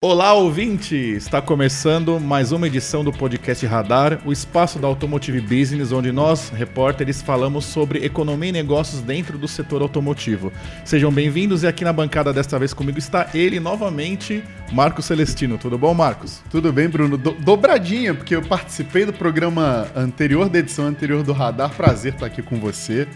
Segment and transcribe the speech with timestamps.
[0.00, 0.94] Olá, ouvinte!
[0.94, 6.50] Está começando mais uma edição do podcast Radar, o espaço da Automotive Business, onde nós,
[6.50, 10.52] repórteres, falamos sobre economia e negócios dentro do setor automotivo.
[10.84, 14.40] Sejam bem-vindos e aqui na bancada desta vez comigo está ele novamente,
[14.70, 15.58] Marcos Celestino.
[15.58, 16.44] Tudo bom, Marcos?
[16.48, 17.18] Tudo bem, Bruno?
[17.18, 21.70] Do dobradinha, porque eu participei do programa anterior, da edição anterior do Radar.
[21.70, 23.08] Prazer estar aqui com você.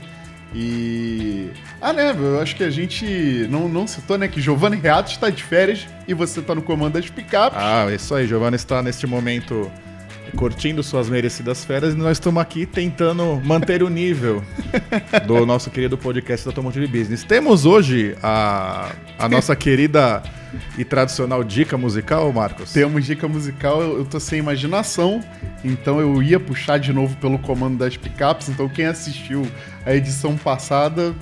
[0.54, 1.50] E.
[1.80, 2.14] Ah, né?
[2.16, 4.28] Eu acho que a gente não, não citou, né?
[4.28, 7.58] Que Giovanni Reato está de férias e você está no comando das picapes.
[7.60, 8.26] Ah, é isso aí.
[8.26, 9.70] Giovanni está neste momento
[10.36, 14.42] curtindo suas merecidas férias e nós estamos aqui tentando manter o nível
[15.26, 17.22] do nosso querido podcast da Automotive Business.
[17.22, 20.22] Temos hoje a, a nossa querida
[20.76, 22.72] e tradicional dica musical, Marcos?
[22.72, 25.22] Temos dica musical, eu, eu tô sem imaginação,
[25.64, 29.46] então eu ia puxar de novo pelo comando das picapes, então quem assistiu
[29.84, 31.14] a edição passada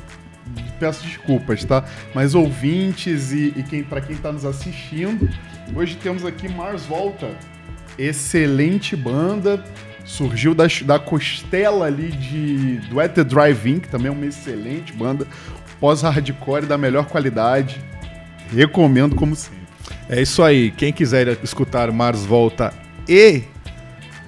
[0.81, 1.85] peço desculpas, tá?
[2.15, 5.29] Mas ouvintes e, e quem para quem está nos assistindo,
[5.77, 7.31] hoje temos aqui Mars Volta,
[7.99, 9.63] excelente banda,
[10.05, 14.93] surgiu da, da costela ali de do At The Drive-In, que também é uma excelente
[14.93, 15.27] banda,
[15.79, 17.81] pós-hardcore da melhor qualidade,
[18.53, 19.61] recomendo como sempre.
[20.09, 22.73] É isso aí, quem quiser escutar Mars Volta
[23.09, 23.43] e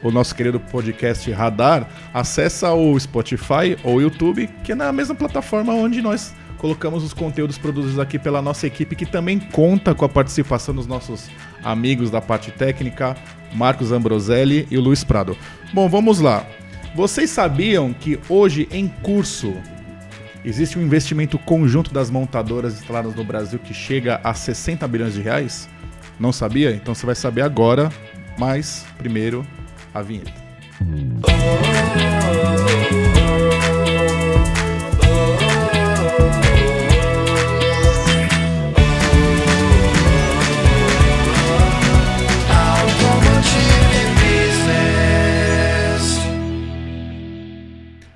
[0.03, 5.73] o nosso querido podcast Radar, acessa o Spotify ou YouTube, que é na mesma plataforma
[5.73, 10.09] onde nós colocamos os conteúdos produzidos aqui pela nossa equipe, que também conta com a
[10.09, 11.29] participação dos nossos
[11.63, 13.17] amigos da parte técnica,
[13.55, 15.37] Marcos Ambroselli e o Luiz Prado.
[15.73, 16.47] Bom, vamos lá.
[16.95, 19.55] Vocês sabiam que hoje em curso
[20.45, 25.23] existe um investimento conjunto das montadoras instaladas no Brasil que chega a 60 bilhões de
[25.23, 25.69] reais?
[26.19, 26.71] Não sabia?
[26.73, 27.91] Então você vai saber agora,
[28.39, 29.45] mas primeiro
[29.95, 30.33] a vinheta.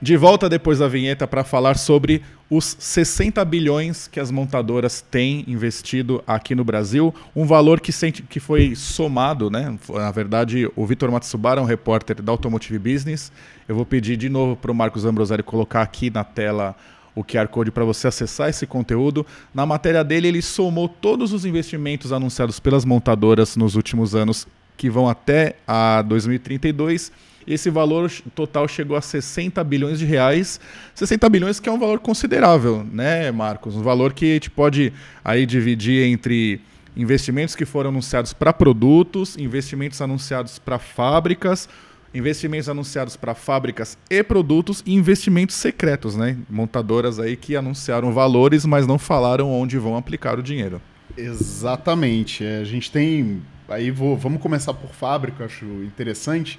[0.07, 5.45] De volta depois da vinheta para falar sobre os 60 bilhões que as montadoras têm
[5.49, 9.77] investido aqui no Brasil, um valor que, sente, que foi somado, né?
[9.89, 13.33] Na verdade, o Vitor Matsubara, um repórter da Automotive Business.
[13.67, 16.77] Eu vou pedir de novo para o Marcos Ambrosari colocar aqui na tela
[17.13, 19.27] o QR Code para você acessar esse conteúdo.
[19.53, 24.47] Na matéria dele, ele somou todos os investimentos anunciados pelas montadoras nos últimos anos,
[24.77, 27.11] que vão até a 2032
[27.47, 30.59] esse valor total chegou a 60 bilhões de reais.
[30.95, 33.77] 60 bilhões que é um valor considerável, né, Marcos?
[33.77, 34.93] Um valor que a gente pode
[35.25, 36.61] aí dividir entre
[36.97, 41.69] investimentos que foram anunciados para produtos, investimentos anunciados para fábricas,
[42.13, 46.37] investimentos anunciados para fábricas e produtos e investimentos secretos, né?
[46.51, 50.81] Montadoras aí que anunciaram valores, mas não falaram onde vão aplicar o dinheiro.
[51.17, 52.45] Exatamente.
[52.45, 53.43] É, a gente tem.
[53.69, 56.59] Aí vou, vamos começar por fábrica, acho interessante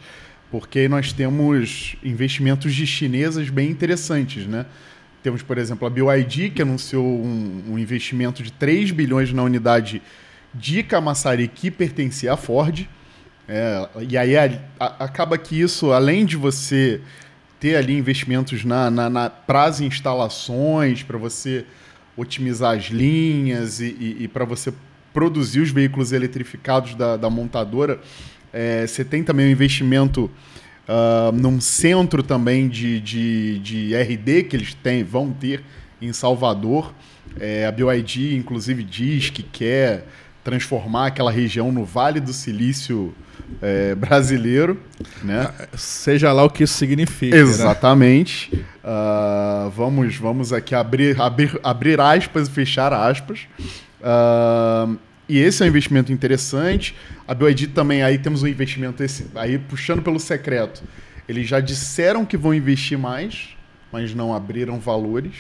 [0.52, 4.66] porque nós temos investimentos de chinesas bem interessantes, né?
[5.22, 10.02] Temos, por exemplo, a BYD, que anunciou um, um investimento de 3 bilhões na unidade
[10.54, 12.88] de Camaçari que pertencia à Ford.
[13.48, 17.02] É, e aí a, a, acaba que isso, além de você
[17.60, 21.66] ter ali investimentos na, na, na para as instalações, para você
[22.16, 24.74] otimizar as linhas e, e, e para você
[25.14, 28.00] produzir os veículos eletrificados da, da montadora,
[28.54, 30.30] é, você tem também um investimento
[30.88, 35.64] uh, num centro também de, de, de RD que eles têm, vão ter
[36.02, 36.94] em Salvador.
[37.40, 40.06] É, a BYD, inclusive, diz que quer
[40.44, 43.14] transformar aquela região no Vale do Silício
[43.62, 44.80] é, brasileiro,
[45.24, 45.52] né?
[45.76, 47.36] Seja lá o que isso significa.
[47.36, 47.42] Né?
[47.42, 48.56] Exatamente.
[48.56, 48.64] Né?
[48.84, 53.42] Uh, vamos, vamos aqui abrir, abrir, abrir aspas e fechar aspas.
[54.00, 54.98] Uh,
[55.30, 56.96] e esse é um investimento interessante.
[57.28, 60.84] A BioID também, aí temos um investimento, esse, aí puxando pelo secreto.
[61.28, 63.50] Eles já disseram que vão investir mais,
[63.92, 65.34] mas não abriram valores,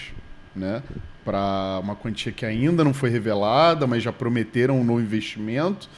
[0.55, 0.83] né?
[1.23, 5.89] Para uma quantia que ainda não foi revelada, mas já prometeram um novo investimento.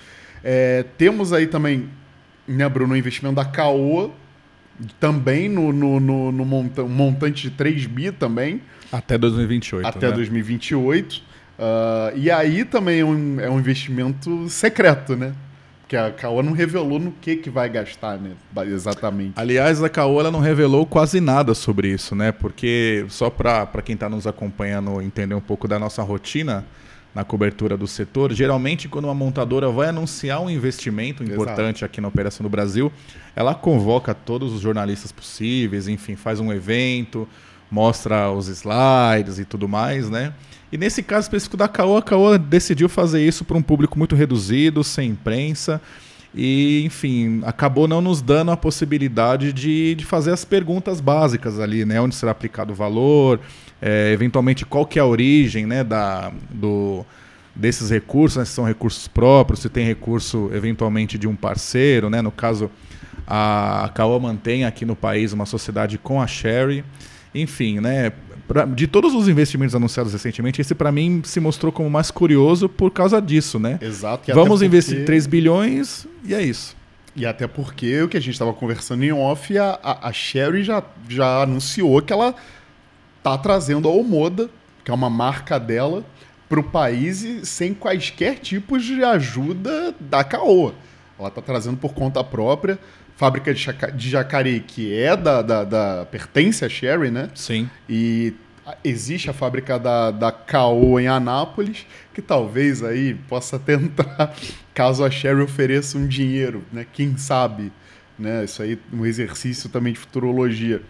[0.44, 1.90] É, temos aí também,
[2.48, 4.12] né, Bruno, o investimento da Caoa,
[5.00, 8.62] também no, no, no, no monta montante de 3 bi também.
[8.92, 9.86] Até 2028.
[9.86, 10.14] Até né?
[10.14, 11.29] 2028.
[11.60, 15.34] Uh, e aí também é um, é um investimento secreto, né?
[15.82, 18.32] Porque a Caoa não revelou no que, que vai gastar, né?
[18.68, 19.34] Exatamente.
[19.36, 22.32] Aliás, a Caoa não revelou quase nada sobre isso, né?
[22.32, 26.64] Porque, só para quem está nos acompanhando entender um pouco da nossa rotina
[27.14, 31.86] na cobertura do setor, geralmente quando uma montadora vai anunciar um investimento importante Exato.
[31.86, 32.94] aqui na Operação do Brasil,
[33.36, 37.28] ela convoca todos os jornalistas possíveis, enfim, faz um evento,
[37.70, 40.34] mostra os slides e tudo mais, né?
[40.72, 44.16] E nesse caso específico da Caoa, a Caoa decidiu fazer isso para um público muito
[44.16, 45.82] reduzido, sem imprensa.
[46.34, 51.86] E, enfim, acabou não nos dando a possibilidade de, de fazer as perguntas básicas ali,
[51.86, 52.00] né?
[52.00, 53.40] Onde será aplicado o valor,
[53.82, 57.04] é, eventualmente qual que é a origem né, da, do,
[57.56, 62.22] desses recursos, né, se são recursos próprios, se tem recurso eventualmente de um parceiro, né?
[62.22, 62.70] No caso,
[63.26, 66.84] a Caoa mantém aqui no país uma sociedade com a Sherry.
[67.34, 68.12] Enfim, né?
[68.50, 72.68] Pra, de todos os investimentos anunciados recentemente, esse para mim se mostrou como mais curioso
[72.68, 73.78] por causa disso, né?
[73.80, 74.34] Exato.
[74.34, 74.66] Vamos porque...
[74.66, 76.76] investir 3 bilhões e é isso.
[77.16, 80.84] E até porque o que a gente estava conversando em off, a, a, Sherry já,
[81.08, 82.34] já anunciou que ela
[83.22, 84.50] tá trazendo a Omoda,
[84.84, 86.04] que é uma marca dela,
[86.50, 90.74] para o país sem quaisquer tipos de ajuda da Caoa.
[91.20, 92.80] Ela tá trazendo por conta própria
[93.20, 97.30] fábrica de, de Jacareí, que é da, da, da, pertence a Sherry, né?
[97.36, 97.70] Sim.
[97.90, 98.34] E
[98.82, 104.34] existe a fábrica da, da Caô em Anápolis, que talvez aí possa tentar,
[104.74, 106.86] caso a Sherry ofereça um dinheiro, né?
[106.94, 107.74] Quem sabe,
[108.18, 108.46] né?
[108.46, 110.82] Isso aí um exercício também de futurologia.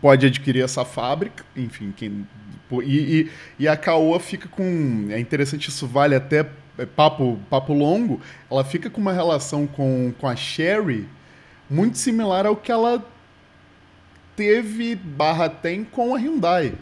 [0.00, 2.26] Pode adquirir essa fábrica, enfim, quem,
[2.82, 3.30] e, e,
[3.60, 5.06] e a Caoa fica com.
[5.10, 6.44] É interessante, isso vale até
[6.86, 8.20] papo, papo longo,
[8.50, 11.08] ela fica com uma relação com, com a Sherry
[11.68, 13.04] muito similar ao que ela
[14.36, 16.72] teve barra tem com a Hyundai.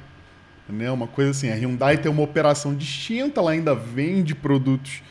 [0.68, 0.90] Né?
[0.90, 5.02] Uma coisa assim, a Hyundai tem uma operação distinta, ela ainda vende produtos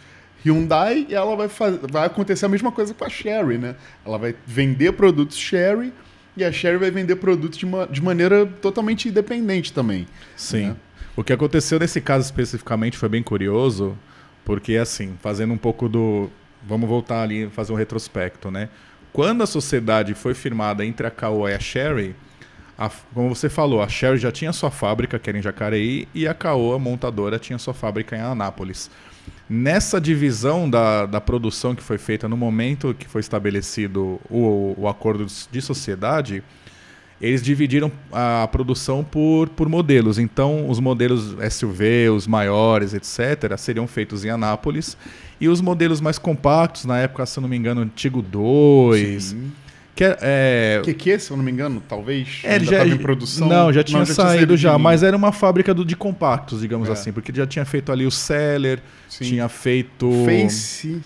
[0.46, 3.76] Hyundai e ela vai, fazer, vai acontecer a mesma coisa com a Sherry, né?
[4.06, 5.92] Ela vai vender produtos Sherry
[6.38, 10.06] e a Sherry vai vender produtos de, uma, de maneira totalmente independente também.
[10.36, 10.68] Sim.
[10.68, 10.76] Né?
[11.16, 13.98] O que aconteceu nesse caso especificamente foi bem curioso,
[14.45, 16.30] porque, assim, fazendo um pouco do.
[16.63, 18.69] Vamos voltar ali fazer um retrospecto, né?
[19.12, 22.15] Quando a sociedade foi firmada entre a Caoa e a Sherry,
[22.77, 26.27] a, como você falou, a Sherry já tinha sua fábrica, que era em Jacareí, e
[26.27, 28.92] a Caoa, montadora, tinha sua fábrica em Anápolis.
[29.50, 34.88] Nessa divisão da, da produção que foi feita no momento que foi estabelecido o, o
[34.88, 36.44] acordo de sociedade,
[37.20, 40.20] eles dividiram a produção por, por modelos.
[40.20, 44.98] Então, os modelos SUV, os maiores, etc., seriam feitos em Anápolis.
[45.40, 49.24] E os modelos mais compactos, na época, se eu não me engano, Antigo 2.
[49.24, 49.52] Sim.
[49.96, 50.82] Que é, é...
[50.84, 53.48] Que, que, se eu não me engano, talvez é, já estava em produção.
[53.48, 56.60] Não, já tinha não, já saído tinha já, mas era uma fábrica do, de compactos,
[56.60, 56.92] digamos é.
[56.92, 59.24] assim, porque já tinha feito ali o Seller, Sim.
[59.24, 60.12] tinha feito.
[60.26, 61.02] Face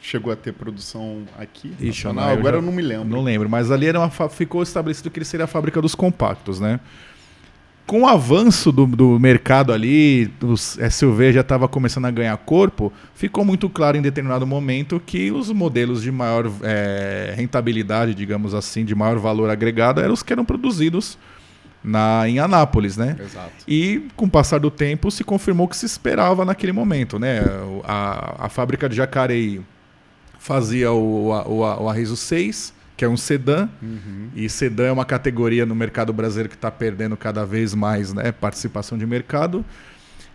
[0.00, 1.72] chegou a ter produção aqui?
[1.78, 3.08] Ixi, não, agora eu, já, eu, não me lembro.
[3.08, 6.58] Não lembro, mas ali era uma, ficou estabelecido que ele seria a fábrica dos compactos,
[6.58, 6.80] né?
[7.86, 12.92] Com o avanço do, do mercado ali, os SUV já estava começando a ganhar corpo,
[13.14, 18.84] ficou muito claro em determinado momento que os modelos de maior é, rentabilidade, digamos assim,
[18.84, 21.18] de maior valor agregado, eram os que eram produzidos
[21.82, 23.16] na, em Anápolis, né?
[23.18, 23.50] Exato.
[23.66, 27.40] E com o passar do tempo se confirmou que se esperava naquele momento, né?
[27.82, 29.60] A, a fábrica de Jacareí
[30.40, 34.30] fazia o, o, o Arriso 6, que é um sedã, uhum.
[34.34, 38.32] e sedã é uma categoria no mercado brasileiro que está perdendo cada vez mais né,
[38.32, 39.64] participação de mercado.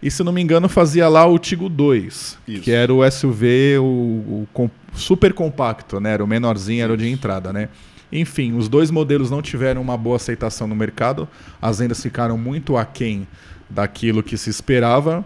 [0.01, 2.61] E se não me engano, fazia lá o Tigo 2, Isso.
[2.61, 6.13] que era o SUV, o, o, super compacto, né?
[6.13, 7.69] Era o menorzinho, era o de entrada, né?
[8.11, 11.27] Enfim, os dois modelos não tiveram uma boa aceitação no mercado,
[11.59, 13.27] as vendas ficaram muito aquém
[13.67, 15.25] daquilo que se esperava.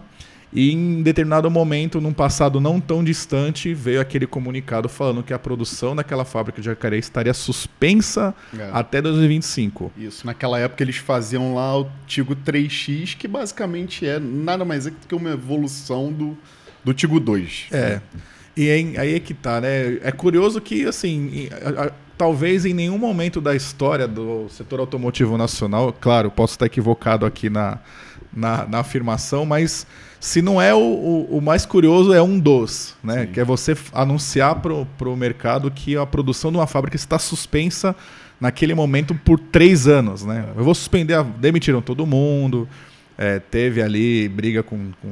[0.52, 5.38] E em determinado momento, num passado não tão distante, veio aquele comunicado falando que a
[5.38, 8.68] produção daquela fábrica de Jacareí estaria suspensa é.
[8.72, 9.92] até 2025.
[9.96, 14.90] Isso, naquela época eles faziam lá o Tigo 3X, que basicamente é nada mais é
[14.90, 16.36] do que uma evolução do,
[16.84, 17.66] do Tigo 2.
[17.70, 18.00] É.
[18.56, 19.98] E aí, aí é que tá, né?
[20.02, 25.38] É curioso que, assim, a, a, talvez em nenhum momento da história do setor automotivo
[25.38, 27.78] nacional, claro, posso estar equivocado aqui na,
[28.32, 29.86] na, na afirmação, mas
[30.18, 33.26] se não é o, o, o, mais curioso, é um dos, né?
[33.26, 33.32] Sim.
[33.32, 37.96] Que é você anunciar para o mercado que a produção de uma fábrica está suspensa
[38.40, 40.46] naquele momento por três anos, né?
[40.56, 41.22] Eu vou suspender, a...
[41.22, 42.68] demitiram todo mundo,
[43.16, 45.08] é, teve ali briga com, com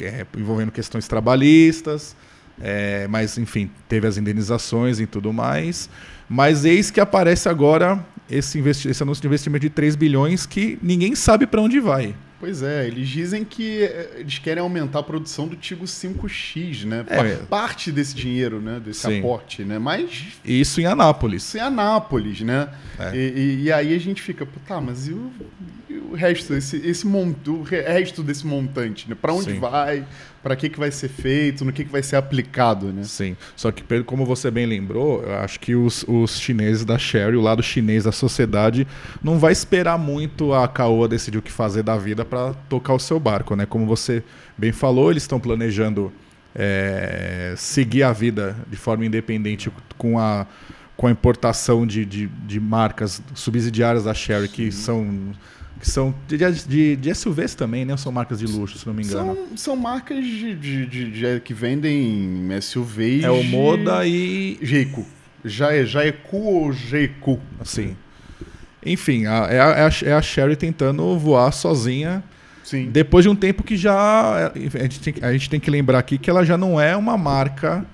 [0.00, 2.14] é, envolvendo questões trabalhistas,
[2.60, 5.88] é, mas enfim, teve as indenizações e tudo mais.
[6.28, 11.14] Mas eis que aparece agora esse, esse anúncio de investimento de 3 bilhões que ninguém
[11.14, 12.14] sabe para onde vai.
[12.42, 17.04] Pois é, eles dizem que eh, eles querem aumentar a produção do Tigo 5X, né?
[17.06, 18.80] É, Parte desse dinheiro, né?
[18.84, 19.20] Desse sim.
[19.20, 19.78] aporte, né?
[19.78, 20.24] Mas.
[20.44, 21.44] Isso em Anápolis.
[21.44, 22.68] Isso em Anápolis, né?
[22.98, 23.14] É.
[23.14, 25.30] E, e, e, aí a gente fica, tá, mas e o,
[26.10, 29.14] o resto, esse, esse monto, o resto desse montante, né?
[29.14, 29.60] Para onde Sim.
[29.60, 30.04] vai,
[30.42, 33.04] para que, que vai ser feito, no que, que vai ser aplicado, né?
[33.04, 33.36] Sim.
[33.54, 37.40] Só que, como você bem lembrou, eu acho que os, os chineses da Sherry, o
[37.40, 38.86] lado chinês da sociedade,
[39.22, 42.98] não vai esperar muito a Caoa decidir o que fazer da vida para tocar o
[42.98, 43.66] seu barco, né?
[43.66, 44.22] Como você
[44.58, 46.12] bem falou, eles estão planejando
[46.54, 50.46] é, seguir a vida de forma independente com a
[50.96, 55.32] com a importação de, de, de marcas subsidiárias da Sherry, que são
[55.82, 57.96] que são de, de, de, SUVs também, né?
[57.96, 59.34] São marcas de luxo, se não me engano.
[59.34, 63.24] São, são marcas de, de, de, que vendem SUVs.
[63.24, 64.60] É o Moda e.
[64.62, 65.04] Jeico.
[65.44, 67.40] Já é Jaeku ou Jeiku?
[67.58, 67.96] Assim.
[68.86, 72.22] Enfim, a, é, a, é a é Sherry tentando voar sozinha.
[72.62, 72.88] Sim.
[72.88, 74.52] Depois de um tempo que já.
[74.54, 77.18] A gente, tem, a gente tem que lembrar aqui que ela já não é uma
[77.18, 77.84] marca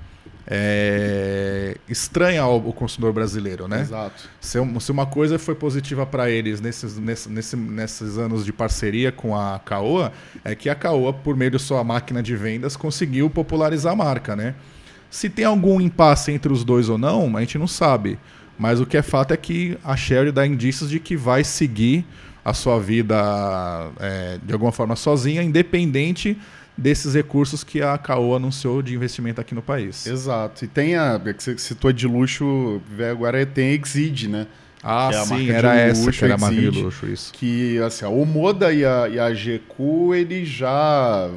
[0.50, 3.82] é, estranha ao, ao, consumidor brasileiro, né?
[3.82, 4.28] Exato.
[4.40, 9.12] Se, se uma coisa foi positiva para eles nesses, nesse, nesse, nesses anos de parceria
[9.12, 10.10] com a Caoa,
[10.42, 14.34] é que a Caoa, por meio de sua máquina de vendas, conseguiu popularizar a marca,
[14.34, 14.54] né?
[15.10, 18.18] Se tem algum impasse entre os dois ou não, a gente não sabe.
[18.58, 22.04] Mas o que é fato é que a Sherry dá indícios de que vai seguir
[22.44, 23.14] a sua vida
[24.00, 26.38] é, de alguma forma sozinha, independente
[26.78, 30.06] desses recursos que a Caoa anunciou de investimento aqui no país.
[30.06, 30.64] Exato.
[30.64, 32.80] E tem a, que você citou de luxo,
[33.10, 34.46] agora tem a Exid, né?
[34.80, 37.32] Ah, é sim, era essa luxo, que era a marca de luxo, isso.
[37.32, 41.28] Que, assim, o Moda e a, e a GQ, eles já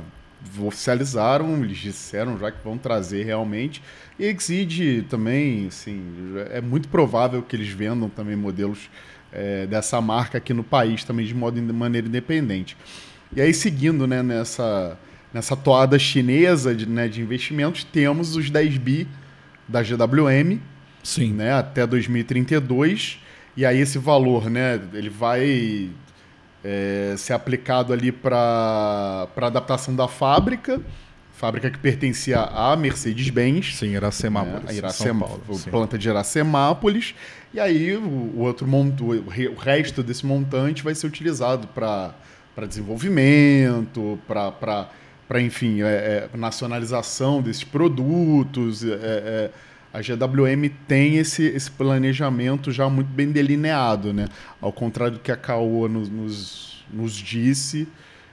[0.63, 3.81] oficializaram, eles disseram já que vão trazer realmente.
[4.19, 6.03] E a Exid também, assim,
[6.51, 8.91] é muito provável que eles vendam também modelos
[9.33, 12.77] é, dessa marca aqui no país, também de modo, de maneira independente.
[13.35, 14.99] E aí, seguindo né, nessa
[15.33, 19.07] nessa toada chinesa de, né, de investimentos, temos os 10 bi
[19.67, 20.59] da GWM
[21.03, 21.33] Sim.
[21.33, 23.19] Né, até 2032.
[23.55, 25.89] E aí esse valor né, ele vai
[26.63, 30.79] é, ser aplicado ali para adaptação da fábrica,
[31.33, 33.75] fábrica que pertencia à Mercedes-Benz.
[33.75, 34.63] Sim, Iracemápolis.
[34.63, 35.27] Né, Iracema,
[35.69, 37.15] planta de Iracemápolis.
[37.53, 42.13] E aí o, o outro monto, o resto desse montante vai ser utilizado para
[42.67, 44.87] desenvolvimento, para
[45.31, 48.83] para, enfim, é, é, nacionalização desses produtos.
[48.83, 49.49] É, é
[49.93, 54.27] a GWM tem esse, esse planejamento já muito bem delineado, né?
[54.61, 57.87] Ao contrário do que a Caoa nos, nos, nos disse,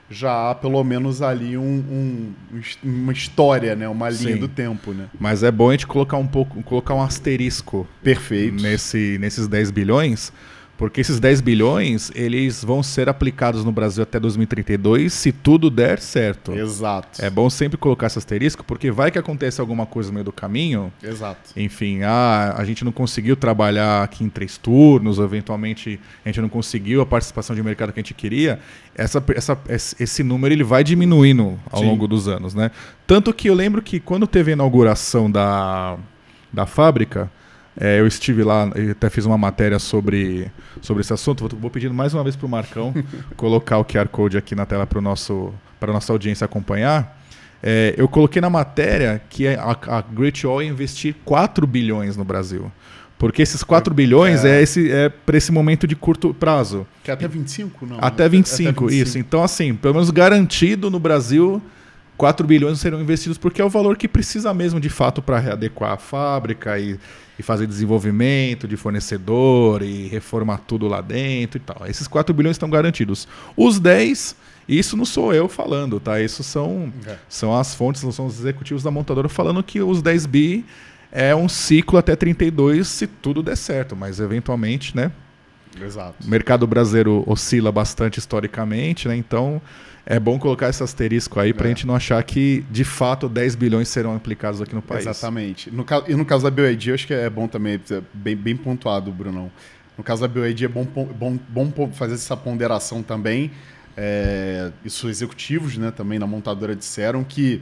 [0.09, 2.33] já há pelo menos ali um, um,
[2.81, 3.87] uma história, né?
[3.87, 4.39] Uma linha Sim.
[4.39, 5.07] do tempo, né?
[5.19, 8.61] Mas é bom a gente colocar um pouco, colocar um asterisco Perfeito.
[8.61, 10.33] Nesse, nesses 10 bilhões,
[10.79, 15.99] porque esses 10 bilhões, eles vão ser aplicados no Brasil até 2032, se tudo der
[15.99, 16.53] certo.
[16.53, 17.21] Exato.
[17.21, 20.31] É bom sempre colocar esse asterisco, porque vai que acontece alguma coisa no meio do
[20.31, 20.89] caminho.
[21.03, 21.51] Exato.
[21.57, 26.47] Enfim, ah, a gente não conseguiu trabalhar aqui em três turnos, eventualmente a gente não
[26.47, 28.57] conseguiu a participação de mercado que a gente queria.
[28.95, 31.87] Essa, essa, esse número ele vai diminuindo ao Sim.
[31.87, 32.71] longo dos anos, né?
[33.05, 35.97] Tanto que eu lembro que quando teve a inauguração da,
[36.53, 37.29] da fábrica,
[37.79, 41.47] é, eu estive lá e até fiz uma matéria sobre, sobre esse assunto.
[41.47, 42.93] Vou, vou pedindo mais uma vez para o Marcão
[43.37, 47.17] colocar o QR Code aqui na tela para a nossa audiência acompanhar.
[47.63, 52.25] É, eu coloquei na matéria que a, a Great Wall ia investir 4 bilhões no
[52.25, 52.69] Brasil.
[53.17, 56.85] Porque esses 4 bilhões é, é esse, é para esse momento de curto prazo.
[57.03, 57.97] Que é até 25, não?
[57.99, 59.17] Até 25, até 25, isso.
[59.17, 61.61] Então, assim, pelo menos garantido no Brasil
[62.19, 65.93] 4 bilhões serão investidos porque é o valor que precisa mesmo de fato para readequar
[65.93, 66.99] a fábrica e,
[67.39, 71.87] e, fazer desenvolvimento de fornecedor e reformar tudo lá dentro e tal.
[71.87, 73.25] Esses 4 bilhões estão garantidos.
[73.55, 74.35] Os 10,
[74.67, 76.19] isso não sou eu falando, tá?
[76.19, 77.15] Isso são, é.
[77.29, 80.65] são as fontes, são os executivos da montadora falando que os 10 bi
[81.13, 85.09] é um ciclo até 32 se tudo der certo, mas eventualmente, né?
[85.81, 86.15] Exato.
[86.21, 89.15] O mercado brasileiro oscila bastante historicamente, né?
[89.15, 89.61] Então
[90.09, 91.69] é bom colocar esse asterisco aí para a é.
[91.69, 95.05] gente não achar que, de fato, 10 bilhões serão aplicados aqui no país.
[95.05, 95.69] Exatamente.
[95.69, 99.11] No, e no caso da BioID, acho que é bom também, é bem, bem pontuado,
[99.11, 99.51] Brunão.
[99.95, 103.51] No caso da BioID, é bom, bom, bom fazer essa ponderação também.
[103.95, 107.61] É, isso executivos né, também na montadora disseram que,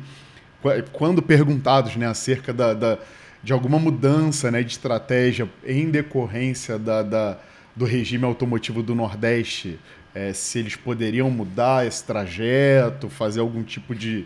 [0.94, 2.98] quando perguntados né, acerca da, da
[3.44, 7.38] de alguma mudança né, de estratégia em decorrência da, da
[7.78, 9.80] do regime automotivo do Nordeste,
[10.18, 14.26] é, se eles poderiam mudar esse trajeto, fazer algum tipo de,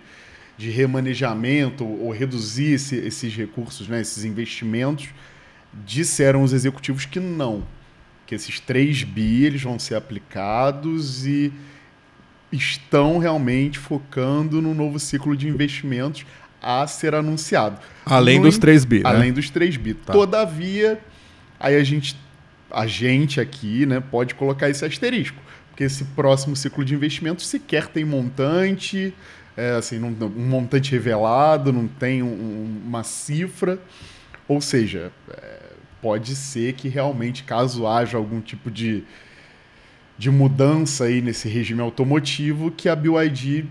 [0.57, 5.09] de remanejamento ou reduzir esse, esses recursos, né, esses investimentos,
[5.85, 7.65] disseram os executivos que não,
[8.25, 11.51] que esses 3 bi eles vão ser aplicados e
[12.53, 16.25] estão realmente focando no novo ciclo de investimentos
[16.61, 17.77] a ser anunciado.
[18.05, 19.03] Além no, dos 3 bi.
[19.03, 19.09] Né?
[19.09, 19.93] Além dos 3 bi.
[19.93, 20.13] Tá.
[20.13, 21.01] Todavia,
[21.59, 22.15] aí a gente,
[22.69, 25.50] a gente aqui né, pode colocar esse asterisco.
[25.83, 29.13] Esse próximo ciclo de investimento sequer tem montante,
[29.57, 33.79] é, assim, um montante revelado, não tem um, uma cifra.
[34.47, 35.71] Ou seja, é,
[36.01, 39.03] pode ser que realmente, caso haja algum tipo de,
[40.17, 43.65] de mudança aí nesse regime automotivo, que a BYD,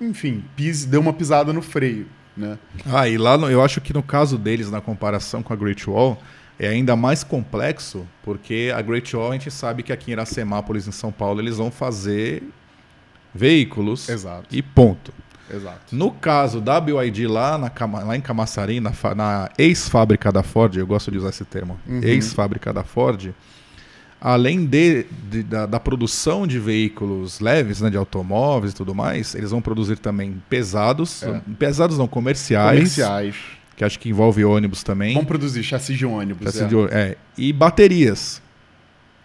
[0.00, 2.06] enfim, pise, dê uma pisada no freio.
[2.36, 2.58] Né?
[2.86, 5.88] Ah, e lá no, eu acho que no caso deles, na comparação com a Great
[5.88, 6.20] Wall,
[6.64, 10.86] é ainda mais complexo, porque a Great Wall a gente sabe que aqui em Iracemápolis,
[10.86, 12.42] em São Paulo, eles vão fazer
[13.34, 14.46] veículos Exato.
[14.50, 15.12] e ponto.
[15.52, 15.94] Exato.
[15.94, 17.70] No caso da BYD lá, na,
[18.04, 22.00] lá em Camaçari, na, na ex-fábrica da Ford, eu gosto de usar esse termo, uhum.
[22.02, 23.34] ex-fábrica da Ford,
[24.20, 29.34] além de, de da, da, produção de veículos leves, né, de automóveis e tudo mais,
[29.34, 31.40] eles vão produzir também pesados, é.
[31.58, 32.78] pesados não, comerciais.
[32.78, 33.34] Comerciais.
[33.82, 35.14] Que acho que envolve ônibus também.
[35.14, 36.44] Vão produzir chassi de ônibus.
[36.44, 36.66] Chassi é.
[36.68, 38.40] De, é, e baterias.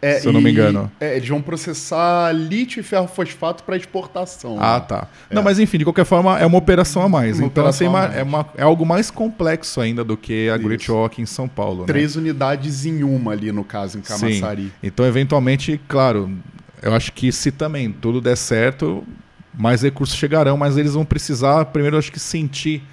[0.02, 0.92] É, se eu não me engano.
[1.00, 4.58] É, eles vão processar lítio e ferro fosfato para exportação.
[4.60, 4.86] Ah, né?
[4.88, 5.08] tá.
[5.30, 5.36] É.
[5.36, 7.38] Não, mas enfim, de qualquer forma, é uma operação a mais.
[7.38, 8.16] Uma então, assim, mais.
[8.16, 10.58] É, uma, é algo mais complexo ainda do que a.
[10.58, 11.82] Great Walk em São Paulo.
[11.82, 11.88] Né?
[11.88, 12.22] Três né?
[12.24, 14.64] unidades em uma ali, no caso, em Camaçari.
[14.64, 14.72] Sim.
[14.82, 16.32] Então, eventualmente, claro,
[16.82, 19.04] eu acho que se também tudo der certo,
[19.54, 22.84] mais recursos chegarão, mas eles vão precisar, primeiro, acho que sentir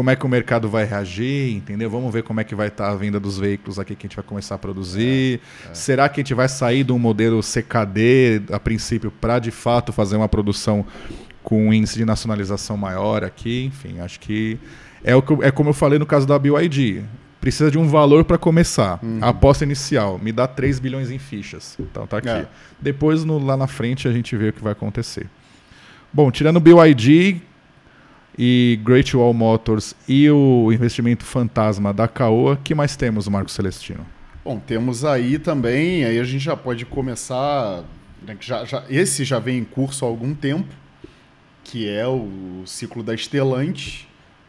[0.00, 1.90] como é que o mercado vai reagir, entendeu?
[1.90, 4.08] Vamos ver como é que vai estar tá a venda dos veículos aqui que a
[4.08, 5.42] gente vai começar a produzir.
[5.66, 5.74] É, é.
[5.74, 9.92] Será que a gente vai sair de um modelo CKD a princípio para de fato
[9.92, 10.86] fazer uma produção
[11.42, 13.66] com um índice de nacionalização maior aqui?
[13.66, 14.58] Enfim, acho que
[15.04, 17.04] é o que é como eu falei no caso da BYD.
[17.38, 18.98] Precisa de um valor para começar.
[19.02, 19.18] Uhum.
[19.20, 21.76] A aposta inicial, me dá 3 bilhões em fichas.
[21.78, 22.30] Então tá aqui.
[22.30, 22.46] É.
[22.80, 25.26] Depois no, lá na frente a gente vê o que vai acontecer.
[26.10, 27.42] Bom, tirando o BYD,
[28.42, 34.06] e Great Wall Motors e o investimento fantasma da Caoa, que mais temos, Marco Celestino?
[34.42, 37.84] Bom, temos aí também, aí a gente já pode começar,
[38.26, 40.74] né, já, já, esse já vem em curso há algum tempo,
[41.62, 44.08] que é o ciclo da Estelante,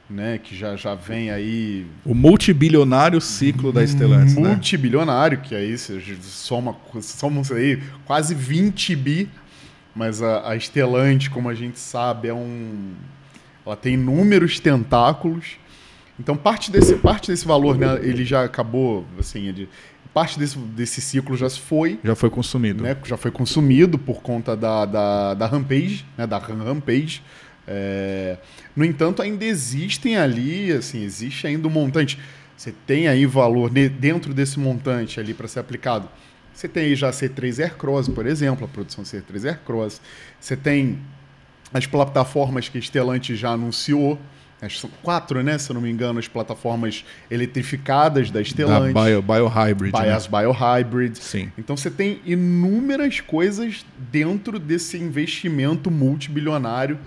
[0.10, 1.86] né, que já, já vem aí...
[2.06, 4.52] O multibilionário ciclo da Stellantis, né?
[4.52, 9.30] Multibilionário, que aí soma, somos aí quase 20 bi,
[9.94, 12.94] mas a, a Stellantis, como a gente sabe, é um
[13.66, 15.58] ela tem inúmeros tentáculos.
[16.20, 19.70] Então, parte desse, parte desse valor, né, ele já acabou, assim, ele,
[20.14, 22.00] parte desse, desse ciclo já foi.
[22.04, 22.84] Já foi consumido.
[22.84, 27.24] Né, já foi consumido por conta da, da, da Rampage, né, da Rampage.
[27.68, 28.38] É,
[28.76, 32.20] no entanto, ainda existem ali, assim, existe ainda um montante.
[32.56, 36.08] Você tem aí valor dentro desse montante ali para ser aplicado.
[36.54, 40.02] Você tem aí já C3 Aircross, por exemplo, a produção C3 Aircross.
[40.40, 41.00] Você tem
[41.74, 44.20] as plataformas que a Stellantis já anunciou.
[44.70, 45.58] São quatro, né?
[45.58, 48.94] Se eu não me engano, as plataformas eletrificadas da Stellantis.
[48.94, 49.92] Da Bio, Bio Hybrid.
[49.92, 50.14] Né?
[50.14, 51.18] As Bio Hybrid.
[51.18, 51.52] Sim.
[51.58, 57.00] Então você tem inúmeras coisas dentro desse investimento multibilionário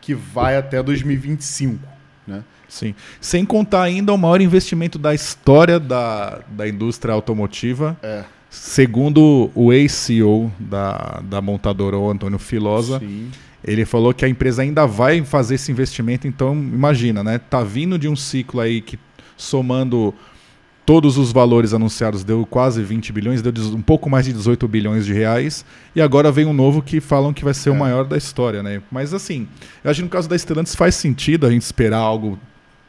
[0.00, 1.86] que vai até 2025.
[2.26, 2.42] Né?
[2.66, 2.94] Sim.
[3.20, 7.94] Sem contar ainda o maior investimento da história da, da indústria automotiva.
[8.02, 8.24] É.
[8.48, 12.98] Segundo o ex-CEO da, da montadora, o Antônio Filosa.
[13.00, 13.30] Sim
[13.64, 17.38] ele falou que a empresa ainda vai fazer esse investimento, então imagina, né?
[17.38, 18.98] Tá vindo de um ciclo aí que
[19.36, 20.14] somando
[20.84, 25.06] todos os valores anunciados deu quase 20 bilhões, deu um pouco mais de 18 bilhões
[25.06, 27.72] de reais, e agora vem um novo que falam que vai ser é.
[27.72, 28.82] o maior da história, né?
[28.90, 29.46] Mas assim,
[29.84, 32.38] eu acho que no caso da Stellantis faz sentido a gente esperar algo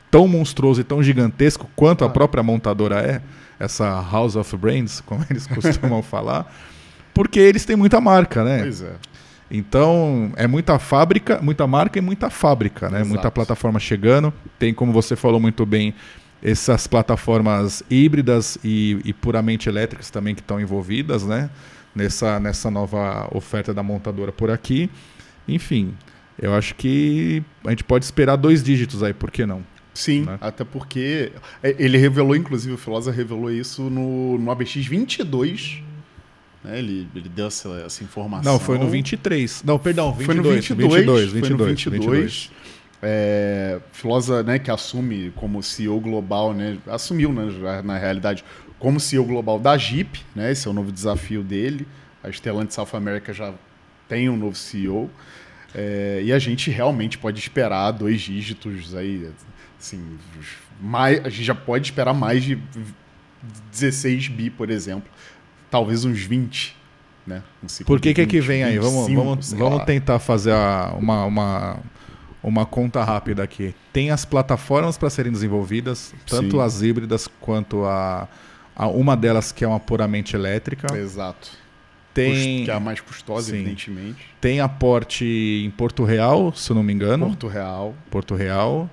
[0.10, 2.08] tão monstruoso e tão gigantesco quanto ah.
[2.08, 3.22] a própria montadora é,
[3.60, 6.52] essa House of Brands, como eles costumam falar,
[7.14, 8.64] porque eles têm muita marca, né?
[8.64, 8.94] Pois é.
[9.56, 13.04] Então, é muita fábrica, muita marca e muita fábrica, né?
[13.04, 14.34] Muita plataforma chegando.
[14.58, 15.94] Tem, como você falou muito bem,
[16.42, 21.52] essas plataformas híbridas e, e puramente elétricas também que estão envolvidas, né?
[21.94, 24.90] Nessa, nessa nova oferta da montadora por aqui.
[25.48, 25.94] Enfim,
[26.42, 29.64] eu acho que a gente pode esperar dois dígitos aí, por que não?
[29.94, 30.40] Sim, né?
[30.42, 35.84] até porque é, ele revelou, inclusive o Filosa revelou isso no, no ABX 22,
[36.64, 36.80] né?
[36.80, 38.54] Ele, ele deu essa, essa informação.
[38.54, 39.64] Não, foi no 23.
[39.64, 40.26] Não, perdão, 22.
[40.26, 40.94] Foi no 22.
[40.94, 42.02] 22, 22, foi no 22.
[42.02, 42.52] 22.
[43.06, 48.46] É, Filosa, né, que assume como CEO global, né, assumiu, né, na realidade,
[48.80, 51.86] como CEO global da Jeep, né, esse é o novo desafio dele.
[52.24, 53.54] A Stellantis South America já
[54.08, 55.12] tem um novo CEO.
[55.76, 59.30] É, e a gente realmente pode esperar dois dígitos aí,
[59.78, 60.02] assim,
[60.80, 62.58] mais, a gente já pode esperar mais de
[63.72, 65.12] 16 bi, por exemplo,
[65.74, 66.76] talvez uns 20.
[67.26, 67.42] Né?
[67.64, 68.78] Um Por que, que é que vem aí?
[68.78, 71.80] Vamos, vamos, vamos tentar fazer a, uma, uma,
[72.44, 73.74] uma conta rápida aqui.
[73.92, 76.62] Tem as plataformas para serem desenvolvidas, tanto Sim.
[76.62, 78.28] as híbridas quanto a,
[78.76, 80.96] a, uma delas que é uma puramente elétrica.
[80.96, 81.50] Exato.
[82.14, 83.56] Tem, que é a mais custosa, Sim.
[83.56, 84.24] evidentemente.
[84.40, 87.26] tem aporte em Porto Real, se eu não me engano.
[87.26, 87.96] Porto Real.
[88.12, 88.88] Porto Real.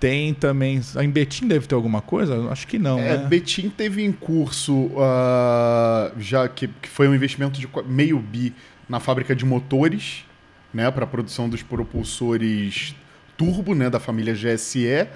[0.00, 0.80] Tem também.
[0.94, 2.48] A em Betim deve ter alguma coisa?
[2.50, 3.26] Acho que não, É, né?
[3.26, 8.54] Betim teve em curso, ah, já que, que foi um investimento de meio bi
[8.88, 10.24] na fábrica de motores,
[10.72, 12.94] né, para a produção dos propulsores
[13.36, 15.06] turbo, né, da família GSE.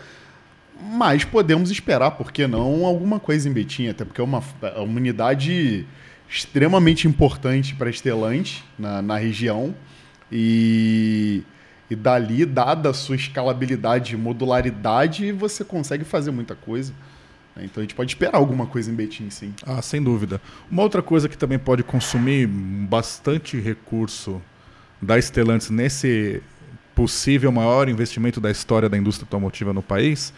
[0.81, 4.81] Mas podemos esperar, por que não, alguma coisa em Betim, até porque é uma, é
[4.81, 5.87] uma unidade
[6.29, 9.75] extremamente importante para Estelante na, na região.
[10.31, 11.43] E,
[11.93, 16.93] e dali, dada a sua escalabilidade e modularidade, você consegue fazer muita coisa.
[17.55, 17.65] né?
[17.65, 19.55] Então a gente pode esperar alguma coisa em Betim, sim.
[19.65, 20.41] Ah, sem dúvida.
[20.71, 24.41] Uma outra coisa que também pode consumir bastante recurso
[25.01, 26.43] da Stellantis nesse
[26.95, 30.33] possível maior investimento da história da indústria automotiva no país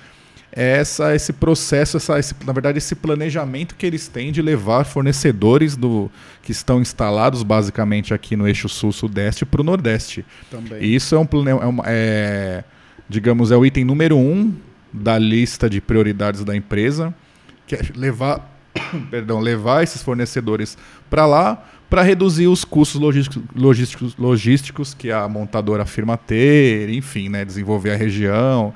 [0.57, 5.77] essa, esse processo, essa, esse, na verdade, esse planejamento que eles têm de levar fornecedores
[5.77, 6.09] do,
[6.43, 10.25] que estão instalados basicamente aqui no eixo sul-sudeste para o nordeste.
[10.51, 10.81] Também.
[10.81, 12.63] E isso é um é, uma- é,
[13.09, 14.55] digamos, é o item número um
[14.93, 17.13] da lista de prioridades da empresa,
[17.67, 18.57] que é levar,
[19.11, 20.79] perdão, levar esses fornecedores
[21.11, 27.29] para lá para reduzir os custos logísticos, logísticos, logísticos que a montadora afirma ter, enfim,
[27.29, 28.75] né, desenvolver a região,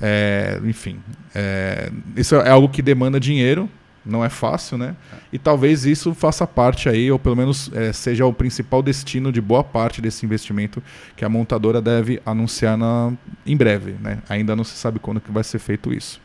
[0.00, 1.00] é, enfim,
[1.34, 3.68] é, isso é algo que demanda dinheiro,
[4.04, 4.96] não é fácil, né?
[5.32, 9.40] E talvez isso faça parte aí, ou pelo menos é, seja o principal destino de
[9.40, 10.82] boa parte desse investimento
[11.14, 13.12] que a montadora deve anunciar na,
[13.46, 14.18] em breve, né?
[14.28, 16.20] Ainda não se sabe quando que vai ser feito isso.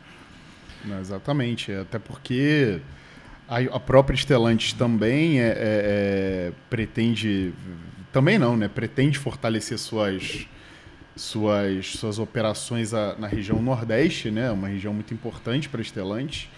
[0.84, 1.70] Não, exatamente.
[1.72, 2.80] Até porque
[3.48, 7.52] a, a própria Stellantis também é, é- é- pretende.
[8.12, 8.68] Também não, né?
[8.68, 10.46] Pretende fortalecer suas,
[11.18, 14.50] suas, suas operações a- na região Nordeste, né?
[14.50, 16.48] Uma região muito importante para a Stellantis.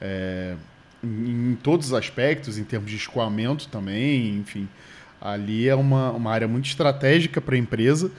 [0.00, 0.54] É,
[1.02, 4.68] em, em todos os aspectos, em termos de escoamento também, enfim.
[5.20, 8.10] Ali é uma, uma área muito estratégica para a empresa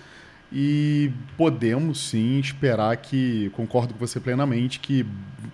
[0.51, 5.05] e podemos sim esperar que, concordo com você plenamente, que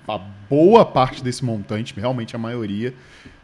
[0.07, 2.93] a boa parte desse montante, realmente a maioria,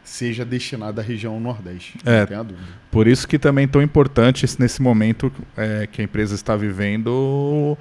[0.04, 1.98] seja destinada à região Nordeste.
[2.04, 2.20] É.
[2.20, 2.66] Não tenha dúvida.
[2.90, 6.56] Por isso que também é tão importante esse- nesse momento é, que a empresa está
[6.56, 7.76] vivendo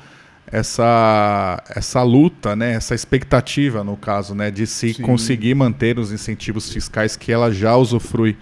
[0.51, 5.03] essa, essa luta, né, essa expectativa, no caso, né, de se Sim.
[5.03, 8.35] conseguir manter os incentivos fiscais que ela já usufrui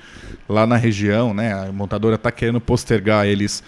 [0.47, 1.33] lá na região.
[1.33, 3.63] Né, a montadora está querendo postergar eles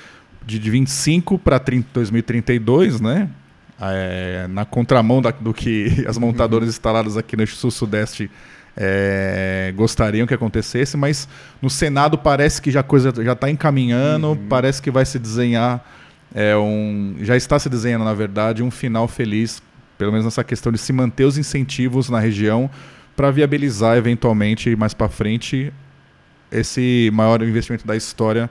[0.45, 1.59] de de 25 para
[1.93, 3.29] 2032, né?
[3.81, 8.29] É, na contramão da- do que as montadoras instaladas aqui no sul-sudeste
[8.75, 11.27] é, gostariam que acontecesse, mas
[11.61, 15.83] no Senado parece que já a coisa já está encaminhando, parece que vai se desenhar
[16.33, 19.61] é, um, já está se desenhando na verdade um final feliz,
[19.97, 22.69] pelo menos nessa questão de se manter os incentivos na região
[23.15, 25.73] para viabilizar eventualmente mais para frente
[26.51, 28.49] esse maior investimento da história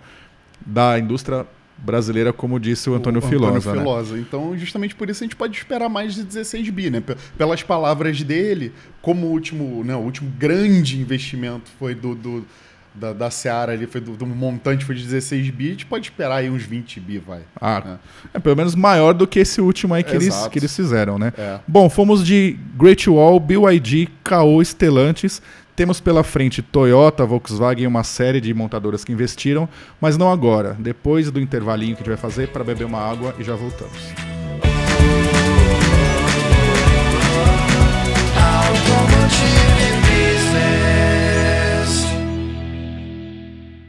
[0.64, 1.46] da indústria
[1.78, 3.72] brasileira, como disse o Antônio Filosa.
[3.72, 3.78] né?
[3.78, 4.18] Filosa.
[4.18, 7.02] Então, justamente por isso a gente pode esperar mais de 16 bi, né?
[7.36, 12.46] Pelas palavras dele, como o último, né, o último grande investimento foi do, do-
[12.94, 16.06] da, da Seara ali, foi do, do montante foi de 16 bi, a gente pode
[16.08, 17.42] esperar aí uns 20 bi, vai.
[17.60, 17.98] Ah,
[18.34, 21.32] é pelo menos maior do que esse último aí que, eles, que eles fizeram, né?
[21.38, 21.60] É.
[21.68, 25.40] Bom, fomos de Great Wall, BYD, Caoa, Stellantis.
[25.78, 29.68] Temos pela frente Toyota, Volkswagen e uma série de montadoras que investiram,
[30.00, 30.76] mas não agora.
[30.76, 33.96] Depois do intervalinho que a gente vai fazer para beber uma água e já voltamos.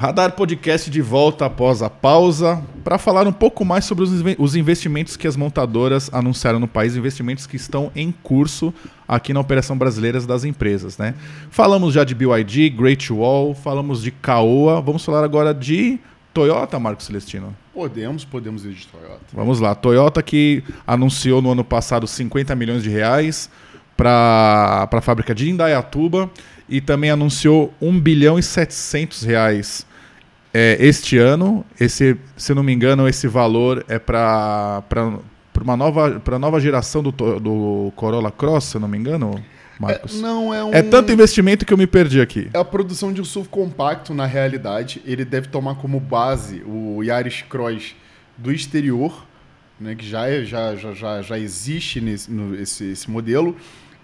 [0.02, 4.36] Radar Podcast de volta após a pausa para falar um pouco mais sobre os inve-
[4.40, 8.74] os investimentos que as montadoras anunciaram no país, investimentos que estão em curso
[9.06, 10.98] aqui na Operação Brasileiras das Empresas.
[10.98, 11.16] Né?
[11.52, 16.00] Falamos já de BYD, Great Wall, falamos de Caoa, vamos falar agora de
[16.34, 17.54] Toyota, Marcos Celestino.
[17.74, 19.20] Podemos, podemos ir de Toyota.
[19.34, 23.50] Vamos lá, Toyota que anunciou no ano passado 50 milhões de reais
[23.98, 26.30] para a fábrica de Indaiatuba
[26.70, 29.89] e também anunciou 1 bilhão e 700 reais
[30.60, 31.66] é, este ano.
[31.80, 34.84] Esse, se não me engano, esse valor é para
[35.62, 39.42] uma nova, pra nova geração do, do Corolla Cross, se não me engano,
[39.80, 40.20] Marcos.
[40.20, 40.74] É, não é um.
[40.74, 42.50] É tanto investimento que eu me perdi aqui.
[42.54, 45.02] É a produção de um SUV compacto, na realidade.
[45.06, 47.96] Ele deve tomar como base o Yaris Cross
[48.38, 49.26] do exterior,
[49.80, 53.56] né, que já, é, já, já, já, já existe nesse, no, esse, esse modelo.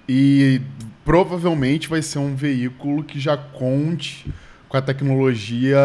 [0.07, 0.61] E
[1.03, 4.25] provavelmente vai ser um veículo que já conte
[4.67, 5.77] com a tecnologia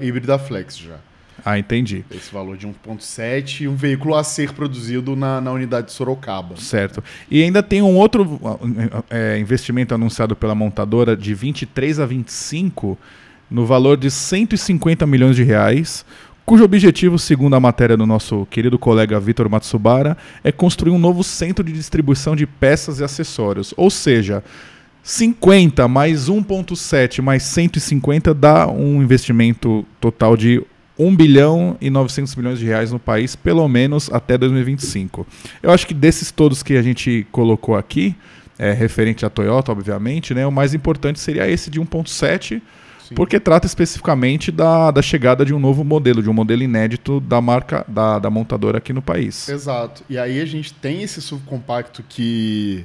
[0.00, 0.96] híbrida flex já.
[1.44, 2.04] Ah, entendi.
[2.10, 6.56] Esse valor de 1.7 e um veículo a ser produzido na, na unidade de Sorocaba.
[6.56, 7.04] Certo.
[7.30, 8.40] E ainda tem um outro
[9.10, 12.98] é, investimento anunciado pela montadora de 23 a 25
[13.50, 16.04] no valor de 150 milhões de reais,
[16.44, 21.22] cujo objetivo, segundo a matéria do nosso querido colega Vitor Matsubara, é construir um novo
[21.22, 23.72] centro de distribuição de peças e acessórios.
[23.76, 24.42] Ou seja,
[25.06, 30.60] 50 mais 1,7 mais 150 dá um investimento total de
[30.98, 35.24] 1 bilhão e 900 milhões de reais no país, pelo menos até 2025.
[35.62, 38.16] Eu acho que desses todos que a gente colocou aqui,
[38.58, 42.60] é, referente à Toyota, obviamente, né, o mais importante seria esse de 1.7,
[43.14, 47.40] porque trata especificamente da, da chegada de um novo modelo, de um modelo inédito da
[47.40, 49.48] marca, da, da montadora aqui no país.
[49.48, 50.02] Exato.
[50.10, 52.84] E aí a gente tem esse subcompacto que...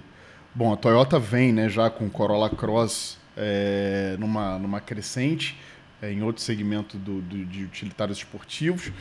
[0.54, 5.58] Bom, a Toyota vem né, já com Corolla Cross é, numa, numa crescente,
[6.02, 8.92] é, em outro segmento do, do, de utilitários esportivos.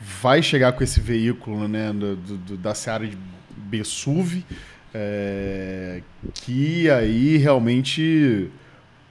[0.00, 3.16] Vai chegar com esse veículo né, do, do da Seara de
[3.56, 4.44] BSUV,
[4.92, 6.02] é,
[6.34, 8.50] que aí realmente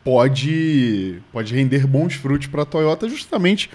[0.03, 3.69] pode, pode render bons frutos para a Toyota, justamente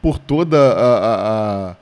[0.00, 0.98] por toda a.
[0.98, 1.76] a, a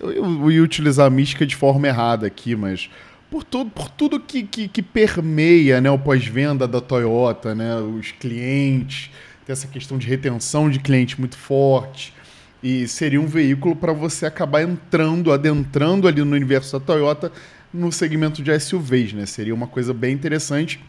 [0.00, 2.90] eu, ia utilizar a mística de forma errada aqui, mas
[3.36, 8.10] por tudo, por tudo que, que, que permeia né, o pós-venda da Toyota, né, os
[8.12, 9.10] clientes,
[9.44, 12.14] tem essa questão de retenção de cliente muito forte.
[12.62, 17.30] E seria um veículo para você acabar entrando, adentrando ali no universo da Toyota
[17.74, 19.26] no segmento de SUVs, né?
[19.26, 20.80] Seria uma coisa bem interessante.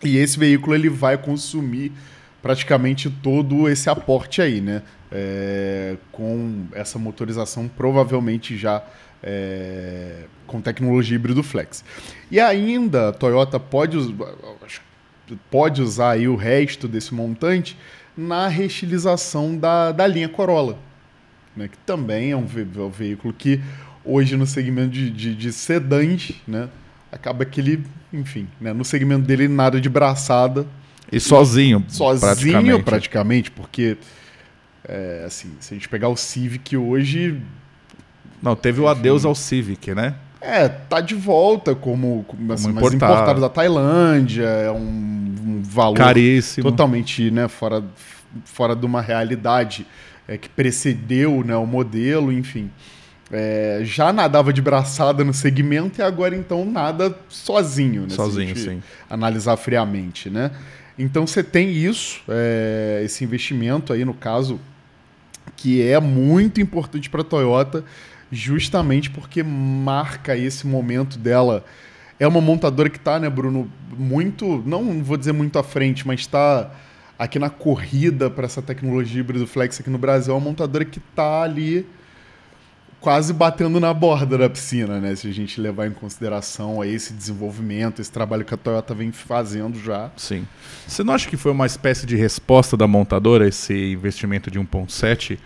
[0.00, 1.90] E esse veículo ele vai consumir
[2.40, 4.82] praticamente todo esse aporte aí, né?
[5.10, 8.80] É, com essa motorização provavelmente já
[9.24, 11.82] é, com tecnologia híbrido flex.
[12.30, 13.96] E ainda a Toyota pode,
[15.50, 17.76] pode usar aí o resto desse montante
[18.16, 20.78] na reestilização da, da linha Corolla,
[21.56, 23.60] né, que também é um, ve é um, veículo que
[24.04, 26.68] hoje no segmento de, de, de sedãs, né,
[27.10, 27.82] acaba que ele,
[28.12, 30.66] enfim, né, no segmento dele nada de braçada.
[31.10, 33.96] E sozinho, sozinho praticamente, praticamente porque
[34.86, 37.40] é, assim, se a gente pegar o Civic hoje...
[38.44, 40.14] Não, teve o adeus ao Civic, né?
[40.38, 42.96] É, tá de volta como, como assim, importado.
[42.96, 46.70] importado da Tailândia, é um, um, valor Caríssimo.
[46.70, 47.82] totalmente né, fora,
[48.44, 49.86] fora de uma realidade
[50.28, 52.70] é, que precedeu né, o modelo, enfim.
[53.32, 58.10] É, já nadava de braçada no segmento e agora então nada sozinho, né?
[58.10, 58.82] Sozinho, sim.
[59.08, 60.50] Analisar friamente, né?
[60.98, 64.60] Então você tem isso, é, esse investimento aí no caso,
[65.56, 67.82] que é muito importante para a Toyota
[68.30, 71.64] justamente porque marca esse momento dela.
[72.18, 76.20] É uma montadora que está, né, Bruno, muito, não vou dizer muito à frente, mas
[76.20, 76.70] está
[77.18, 80.32] aqui na corrida para essa tecnologia híbrido flex aqui no Brasil.
[80.32, 81.86] É uma montadora que está ali
[83.04, 85.14] quase batendo na borda da piscina, né?
[85.14, 89.78] Se a gente levar em consideração esse desenvolvimento, esse trabalho que a Toyota vem fazendo
[89.78, 90.10] já.
[90.16, 90.46] Sim.
[90.88, 95.38] Você não acha que foi uma espécie de resposta da montadora esse investimento de 1.7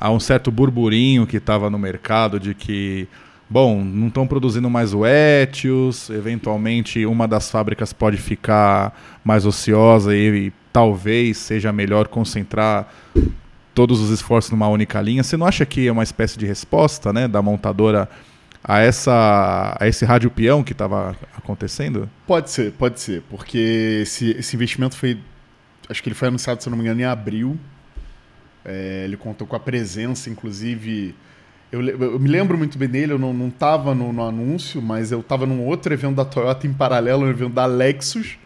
[0.00, 3.06] há um certo burburinho que estava no mercado de que,
[3.48, 10.16] bom, não estão produzindo mais o Etios, eventualmente uma das fábricas pode ficar mais ociosa
[10.16, 12.90] e, e talvez seja melhor concentrar
[13.74, 15.22] todos os esforços numa única linha.
[15.22, 18.08] Você não acha que é uma espécie de resposta né, da montadora
[18.64, 22.08] a, essa, a esse rádio peão que estava acontecendo?
[22.26, 25.18] Pode ser, pode ser, porque esse, esse investimento foi.
[25.90, 27.58] Acho que ele foi anunciado, se não me engano, em abril
[28.64, 31.14] é, ele contou com a presença, inclusive.
[31.72, 35.20] Eu, eu, me lembro muito bem dele, eu não estava no, no, anúncio, mas eu
[35.20, 38.38] estava num outro evento da Toyota em paralelo, um evento da Lexus.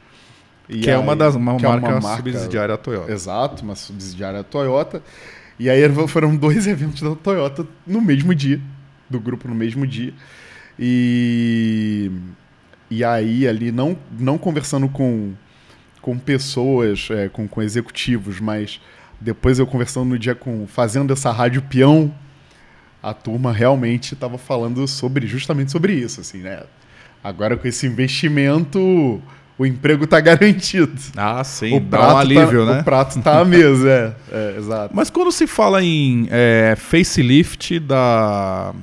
[0.68, 3.10] que aí, é uma das uma, marca, é uma marca subsidiária da Toyota.
[3.10, 5.02] Exato, uma subsidiária da Toyota.
[5.58, 8.60] E aí foram dois eventos da Toyota no mesmo dia,
[9.08, 10.12] do grupo no mesmo dia.
[10.78, 12.10] E,
[12.90, 15.32] e aí ali, não, não conversando com,
[16.02, 18.80] com pessoas, é, com, com executivos, mas
[19.24, 20.66] depois eu conversando no dia com.
[20.66, 22.14] fazendo essa rádio peão,
[23.02, 26.62] a turma realmente estava falando sobre justamente sobre isso, assim, né?
[27.22, 29.22] Agora com esse investimento,
[29.58, 30.92] o emprego está garantido.
[31.16, 32.80] Ah, sim, o dá um alívio, tá, né?
[32.82, 34.94] O prato está à mesa, é, é, exato.
[34.94, 38.74] Mas quando se fala em é, facelift da,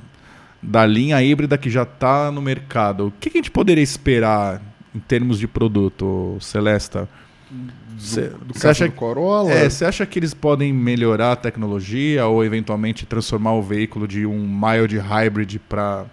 [0.62, 4.60] da linha híbrida que já está no mercado, o que, que, a gente poderia esperar
[4.94, 7.08] em termos de produto, Celesta?
[7.98, 9.52] Cê, do, do acha, do Corolla?
[9.52, 14.26] É, você acha que eles podem melhorar a tecnologia ou eventualmente transformar o veículo de
[14.26, 16.06] um mild hybrid para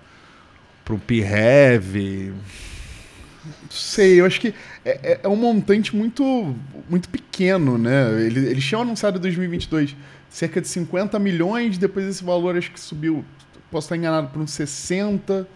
[0.90, 2.32] um PHEV?
[3.70, 6.54] Sei, eu acho que é, é, é, um montante muito,
[6.88, 8.22] muito pequeno, né?
[8.22, 9.96] Eles, eles tinham anunciado em 2022
[10.28, 13.24] cerca de 50 milhões, depois esse valor acho que subiu,
[13.70, 15.48] posso estar enganado, por uns 60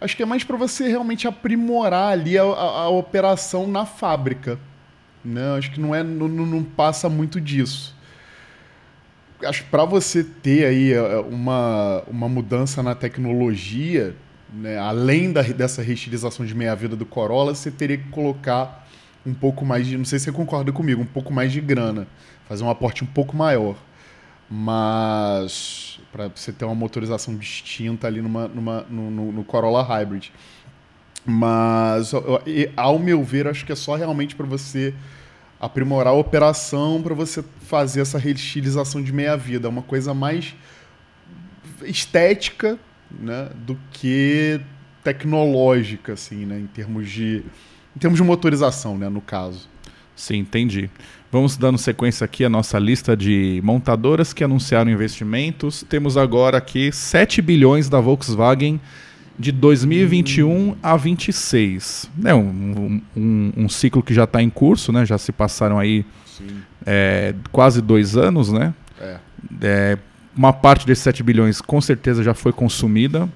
[0.00, 4.58] acho que é mais para você realmente aprimorar ali a, a, a, operação na fábrica.
[5.24, 5.56] Né?
[5.56, 7.94] Acho que não, é, não, não passa muito disso.
[9.44, 14.14] acho que para você ter aí é, uma, uma mudança na tecnologia,
[14.52, 18.88] né, além da, dessa reestilização de meia-vida do Corolla, você teria que colocar
[19.24, 19.96] um pouco mais de.
[19.96, 22.06] Não sei se você concorda comigo, um pouco mais de grana.
[22.48, 23.76] Fazer um aporte um pouco maior.
[24.50, 26.00] Mas.
[26.10, 30.32] para você ter uma motorização distinta ali numa, numa, no, no, no Corolla Hybrid.
[31.24, 32.12] Mas,
[32.76, 34.94] ao meu ver, acho que é só realmente para você
[35.60, 39.68] aprimorar a operação, para você fazer essa reestilização de meia-vida.
[39.68, 40.54] É uma coisa mais
[41.82, 42.78] estética
[43.10, 44.60] né, do que
[45.04, 47.42] tecnológica, assim, né, em termos de
[47.94, 49.68] em termos de motorização, né, no caso.
[50.14, 50.88] Sim, entendi.
[51.32, 55.84] Vamos dando sequência aqui a nossa lista de montadoras que anunciaram investimentos.
[55.88, 58.80] Temos agora aqui 7 bilhões da Volkswagen
[59.38, 62.10] de 2021 a 26.
[62.24, 65.04] É um, um, um ciclo que já está em curso, né?
[65.06, 66.04] Já se passaram aí
[66.86, 68.74] é, quase dois anos, né?
[69.00, 69.16] É.
[69.62, 69.98] É,
[70.36, 73.28] uma parte desses 7 bilhões com certeza já foi consumida.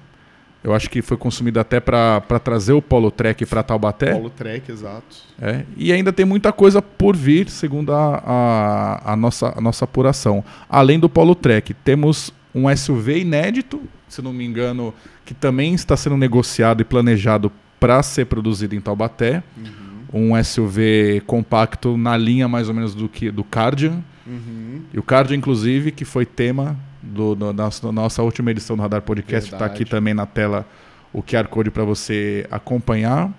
[0.63, 4.13] Eu acho que foi consumida até para trazer o Polo Trek para Taubaté.
[4.13, 5.15] Polo Trek, exato.
[5.39, 9.85] É, e ainda tem muita coisa por vir, segundo a, a, a, nossa, a nossa
[9.85, 10.43] apuração.
[10.67, 14.93] Além do Polo Trek, temos um SUV inédito, se não me engano,
[15.25, 19.43] que também está sendo negociado e planejado para ser produzido em Taubaté.
[19.57, 20.31] Uhum.
[20.33, 24.03] Um SUV compacto na linha mais ou menos do que do Cardian.
[24.25, 24.81] Uhum.
[24.93, 29.01] E o Cardian, inclusive, que foi tema do, do, da, nossa última edição do Radar
[29.01, 29.53] Podcast.
[29.53, 30.65] Está aqui também na tela
[31.13, 33.31] o QR Code para você acompanhar.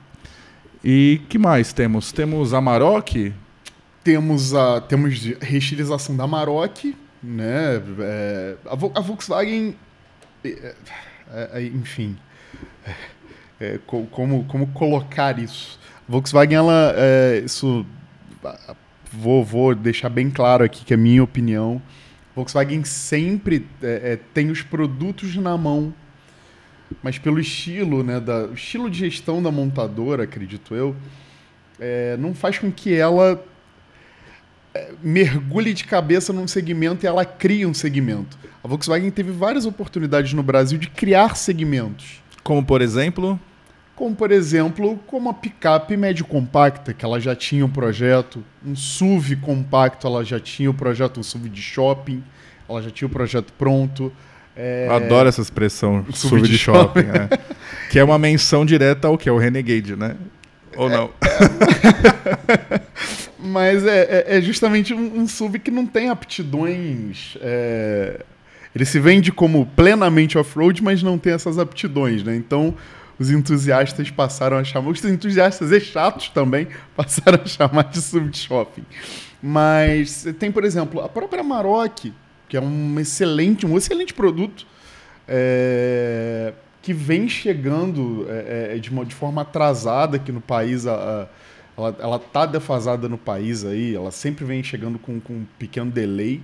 [0.84, 2.12] E que mais temos?
[2.12, 3.32] Temos a Maroc.
[4.04, 6.84] Temos a temos reestilização da Maroc,
[7.20, 7.82] né?
[7.98, 9.74] É, a, a, Volkswagen,
[11.74, 12.16] enfim,
[12.84, 12.94] é,
[13.60, 13.80] é,
[14.10, 15.78] como, como colocar isso?
[16.08, 16.94] Volkswagen, ela,
[17.44, 17.84] isso,
[19.12, 21.80] vou, vou deixar bem claro aqui que é a minha opinião.
[22.36, 25.94] Volkswagen sempre é, é, tem os produtos na mão,
[27.02, 30.94] mas pelo estilo, né, da, estilo de gestão da montadora, acredito eu,
[31.80, 33.55] é, não faz com que ela é,
[35.02, 38.38] mergulhe de cabeça num segmento e ela crie um segmento.
[38.62, 42.22] A Volkswagen teve várias oportunidades no Brasil de criar segmentos.
[42.42, 43.38] Como, por exemplo?
[43.94, 48.76] Como, por exemplo, como a picape médio compacta, que ela já tinha um projeto, um
[48.76, 52.22] SUV compacto, ela já tinha o um projeto, um SUV de shopping,
[52.68, 54.12] ela já tinha o um projeto pronto.
[54.54, 54.88] É...
[54.90, 57.00] adoro essa expressão, SUV, SUV de, de, shopping.
[57.02, 57.38] shopping é.
[57.90, 59.28] que é uma menção direta ao que?
[59.28, 60.16] é O Renegade, né?
[60.76, 61.10] Ou não?
[61.20, 62.80] É,
[63.38, 67.36] Mas é, é, é, justamente um, um, SUV que não tem aptidões.
[67.40, 68.20] É,
[68.74, 72.36] ele se vende como plenamente off-road, mas não tem essas aptidões, né?
[72.36, 72.74] Então,
[73.18, 78.36] os entusiastas passaram a chamar, os entusiastas e chatos também passaram a chamar de sub
[78.36, 78.84] shopping.
[79.42, 82.06] Mas tem, por exemplo, a própria Maroc,
[82.48, 84.66] que é um excelente, um excelente produto,
[85.28, 86.52] é,
[86.86, 90.86] que vem chegando é, é de, uma, de forma atrasada aqui no país.
[90.86, 91.26] A, a,
[91.76, 95.90] ela, ela tá defasada no país aí, ela sempre vem chegando com, com um pequeno
[95.90, 96.40] delay.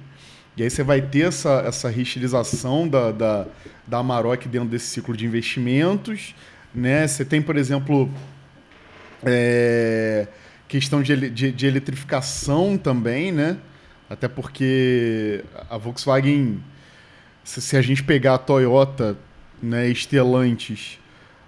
[0.56, 3.46] E aí você vai ter essa, essa reestilização da, da,
[3.86, 6.34] da Amarok dentro desse ciclo de investimentos.
[6.74, 7.06] Né?
[7.06, 8.10] Você tem, por exemplo,
[9.24, 10.26] é,
[10.66, 13.58] questão de, de, de, eletrificação também, né?
[14.10, 16.60] Até porque a Volkswagen,
[17.44, 19.16] se, se a gente pegar a Toyota,
[19.62, 20.98] né, Stellantis,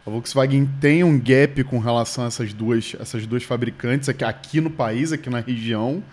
[0.07, 4.61] a Volkswagen tem um gap com relação a essas duas, essas duas fabricantes aqui, aqui
[4.61, 6.05] no país, aqui na região.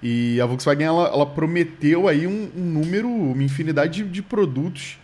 [0.00, 5.00] E a Volkswagen ela, ela prometeu aí um, um, número, uma infinidade de, de produtos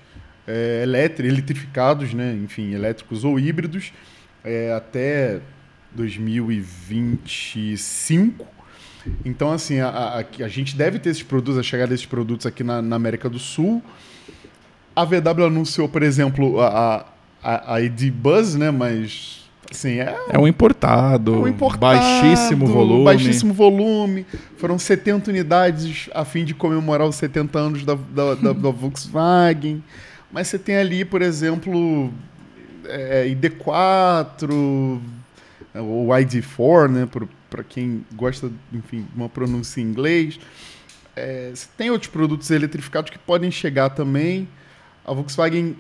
[0.46, 2.38] é, elétricos, eletrificados, né?
[2.40, 3.92] enfim, elétricos ou híbridos,
[4.44, 5.40] é, até
[5.92, 8.46] 2025.
[9.24, 12.62] Então, assim, a, a, a, gente deve ter esses produtos, a chegada desses produtos aqui
[12.62, 13.82] na, na América do Sul.
[14.94, 17.06] A VW anunciou, por exemplo, a,
[17.42, 18.70] a, a ID Buzz, né?
[18.70, 23.04] Mas Sim, é, é um importado, é um importado, baixíssimo volume.
[23.04, 24.26] Baixíssimo volume.
[24.56, 29.82] Foram 70 unidades a fim de comemorar os 70 anos da, da, da, da Volkswagen.
[30.32, 32.12] Mas você tem ali, por exemplo,
[32.84, 35.00] é, ID4,
[35.74, 37.08] ou ID4, né,
[37.48, 40.40] para quem gosta, enfim, uma pronúncia em inglês.
[41.14, 44.48] É, você tem outros produtos eletrificados que podem chegar também.
[45.10, 45.74] A Volkswagen,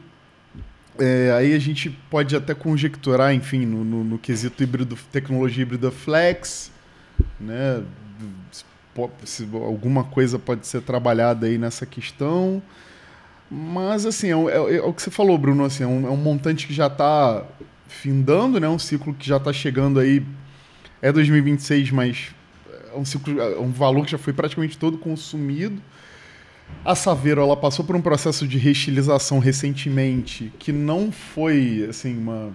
[0.98, 5.92] é, aí a gente pode até conjecturar, enfim, no, no, no quesito híbrido, tecnologia híbrida
[5.92, 6.72] flex,
[7.38, 7.80] né?
[9.24, 12.60] Se alguma coisa pode ser trabalhada aí nessa questão.
[13.48, 16.16] Mas, assim, é, é, é, o que você falou, Bruno, assim, é um, é um
[16.16, 17.46] montante que já está
[17.86, 18.68] findando, né?
[18.68, 20.26] Um ciclo que já está chegando aí.
[21.00, 22.34] É 2026, mas
[22.92, 25.80] é um ciclo, é um valor que já foi praticamente todo consumido.
[26.84, 32.50] A Saveiro ela passou por um processo de reestilização recentemente que não foi assim uma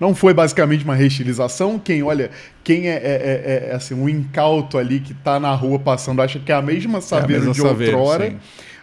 [0.00, 1.78] não foi basicamente uma reestilização.
[1.78, 2.30] Quem olha,
[2.62, 6.38] quem é, é, é, é assim um incauto ali que está na rua passando acha
[6.38, 8.30] que é a mesma Saveiro é a mesma de Saveiro, outrora.
[8.30, 8.38] Sim.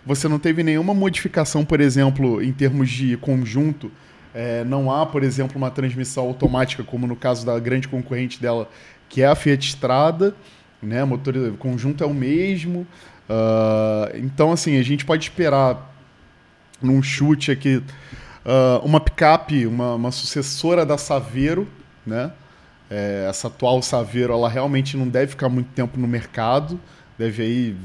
[0.05, 3.91] Você não teve nenhuma modificação, por exemplo, em termos de conjunto.
[4.33, 8.69] É, não há, por exemplo, uma transmissão automática, como no caso da grande concorrente dela,
[9.07, 10.33] que é a Fiat Strada.
[10.81, 11.03] Né?
[11.03, 12.87] Motor o conjunto é o mesmo.
[13.31, 15.95] Uh, então, assim, a gente pode esperar
[16.81, 21.65] num chute aqui uh, uma picape, uma, uma, sucessora da Saveiro,
[22.05, 22.33] né?
[22.89, 26.77] É, essa atual Saveiro, ela realmente não deve ficar muito tempo no mercado,
[27.17, 27.77] deve aí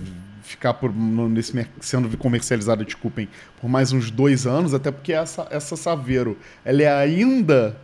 [0.43, 3.29] ficar por, nesse, sendo comercializada, desculpem,
[3.61, 7.77] por mais uns dois anos, até porque essa, essa Saveiro, ela é ainda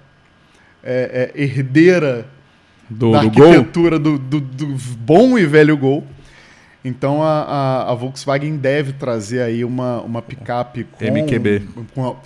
[0.82, 2.26] é, é, herdeira
[2.90, 4.66] do, da do arquitetura do, do, do,
[4.98, 6.04] bom e velho Gol.
[6.84, 11.62] Então a, a, a, Volkswagen deve trazer aí uma, uma picape com, MQB.
[11.94, 12.16] Com,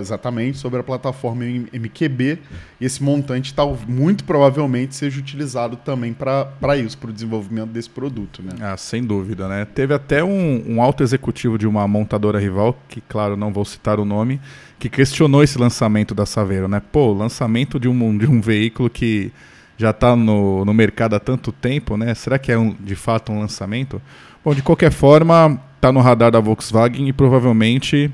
[0.00, 2.38] exatamente, sobre a plataforma MQB.
[2.80, 7.90] E esse montante tá, muito provavelmente seja utilizado também para isso, para o desenvolvimento desse
[7.90, 8.42] produto.
[8.42, 8.52] Né?
[8.60, 9.66] Ah, sem dúvida, né?
[9.66, 14.00] Teve até um, um alto executivo de uma montadora rival, que claro, não vou citar
[14.00, 14.40] o nome,
[14.78, 16.80] que questionou esse lançamento da Saveiro, né?
[16.92, 19.30] Pô, lançamento de um, de um veículo que
[19.76, 22.14] já está no, no mercado há tanto tempo, né?
[22.14, 24.00] Será que é um, de fato um lançamento?
[24.44, 28.10] Bom, de qualquer forma, está no radar da Volkswagen e provavelmente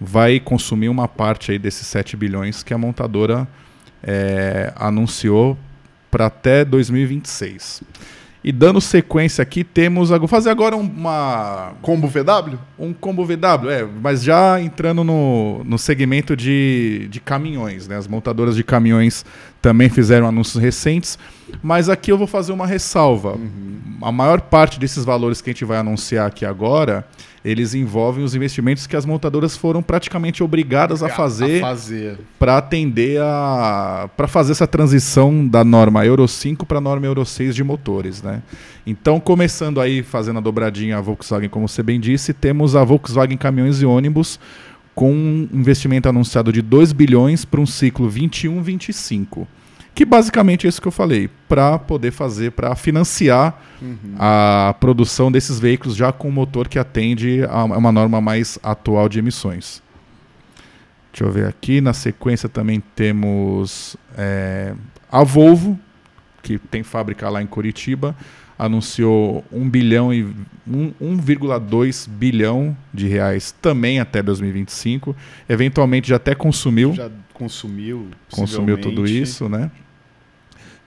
[0.00, 3.48] vai consumir uma parte aí desses 7 bilhões que a montadora
[4.02, 5.56] é, anunciou
[6.10, 7.82] para até 2026.
[8.44, 10.10] E dando sequência aqui, temos.
[10.10, 11.72] Vou fazer agora uma.
[11.82, 12.56] Combo VW?
[12.78, 17.96] Um combo VW, é, mas já entrando no, no segmento de, de caminhões, né?
[17.96, 19.26] As montadoras de caminhões
[19.66, 21.18] também fizeram anúncios recentes,
[21.60, 23.32] mas aqui eu vou fazer uma ressalva.
[23.32, 23.96] Uhum.
[24.00, 27.04] A maior parte desses valores que a gente vai anunciar aqui agora,
[27.44, 32.16] eles envolvem os investimentos que as montadoras foram praticamente obrigadas a fazer, fazer.
[32.38, 37.26] para atender a para fazer essa transição da norma Euro 5 para a norma Euro
[37.26, 38.42] 6 de motores, né?
[38.86, 43.36] Então, começando aí fazendo a dobradinha a Volkswagen, como você bem disse, temos a Volkswagen
[43.36, 44.38] Caminhões e Ônibus
[44.96, 49.46] com um investimento anunciado de 2 bilhões para um ciclo 21-25.
[49.94, 54.14] Que basicamente é isso que eu falei, para poder fazer, para financiar uhum.
[54.18, 59.18] a produção desses veículos já com motor que atende a uma norma mais atual de
[59.18, 59.82] emissões.
[61.12, 64.74] Deixa eu ver aqui, na sequência também temos é,
[65.12, 65.78] a Volvo,
[66.42, 68.16] que tem fábrica lá em Curitiba,
[68.58, 70.26] anunciou 1 bilhão e
[70.68, 75.14] 1,2 bilhão de reais também até 2025.
[75.48, 76.94] Eventualmente já até consumiu.
[76.94, 78.08] Já consumiu.
[78.30, 79.70] Consumiu tudo isso, né?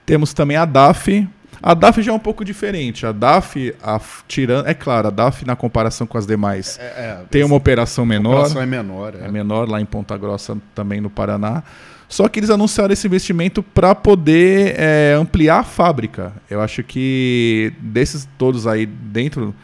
[0.04, 1.28] Temos também a DAF.
[1.62, 3.06] A DAF já é um pouco diferente.
[3.06, 7.24] A DAF, a, tirando, é claro, a DAF na comparação com as demais é, é,
[7.30, 8.30] tem uma operação menor.
[8.30, 9.26] A operação é menor, é.
[9.26, 11.62] é menor lá em Ponta Grossa, também no Paraná.
[12.10, 16.32] Só que eles anunciaram esse investimento para poder é, ampliar a fábrica.
[16.50, 19.54] Eu acho que desses todos aí dentro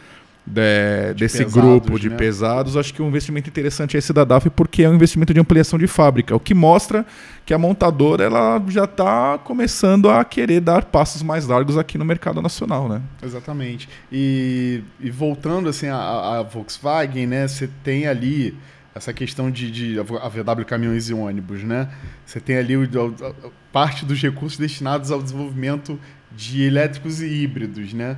[0.46, 2.16] de, de desse pesados, grupo de né?
[2.16, 5.40] pesados, acho que um investimento interessante é esse da DAF porque é um investimento de
[5.40, 7.04] ampliação de fábrica, o que mostra
[7.44, 12.04] que a montadora ela já está começando a querer dar passos mais largos aqui no
[12.04, 13.02] mercado nacional, né?
[13.24, 13.88] Exatamente.
[14.10, 17.48] E, e voltando assim a, a Volkswagen, né?
[17.48, 18.56] Você tem ali
[18.96, 21.88] essa questão de, de, a VW caminhões e ônibus, né?
[22.24, 26.00] Você tem ali o, a, a, parte dos recursos destinados ao desenvolvimento
[26.34, 28.16] de elétricos e híbridos, né?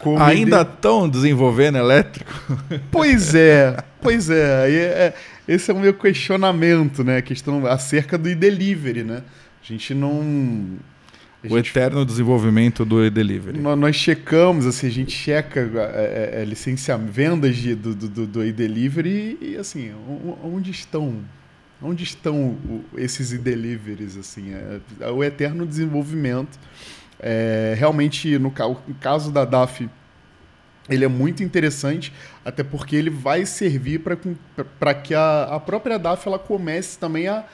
[0.00, 1.12] Como Ainda estão de...
[1.12, 2.32] desenvolvendo elétrico?
[2.90, 4.68] Pois é, pois é.
[4.68, 5.14] é.
[5.46, 7.18] Esse é o meu questionamento, né?
[7.18, 9.22] A questão acerca do e-delivery, né?
[9.62, 10.76] A gente não
[11.48, 13.58] o eterno desenvolvimento do e-delivery.
[13.58, 18.26] Nós, nós, checamos, assim, a gente checa é, é, é licencia, vendas de, do, do,
[18.26, 19.92] do e-delivery e, assim,
[20.42, 21.22] onde estão
[21.82, 22.58] onde estão
[22.94, 26.58] esses e-deliveries, assim, é, é, o eterno desenvolvimento.
[27.18, 28.52] É, realmente, no,
[28.86, 29.88] no caso da DAF,
[30.88, 32.12] ele é muito interessante,
[32.44, 34.02] até porque ele vai servir
[34.78, 37.44] para que a, a própria DAF ela comece também a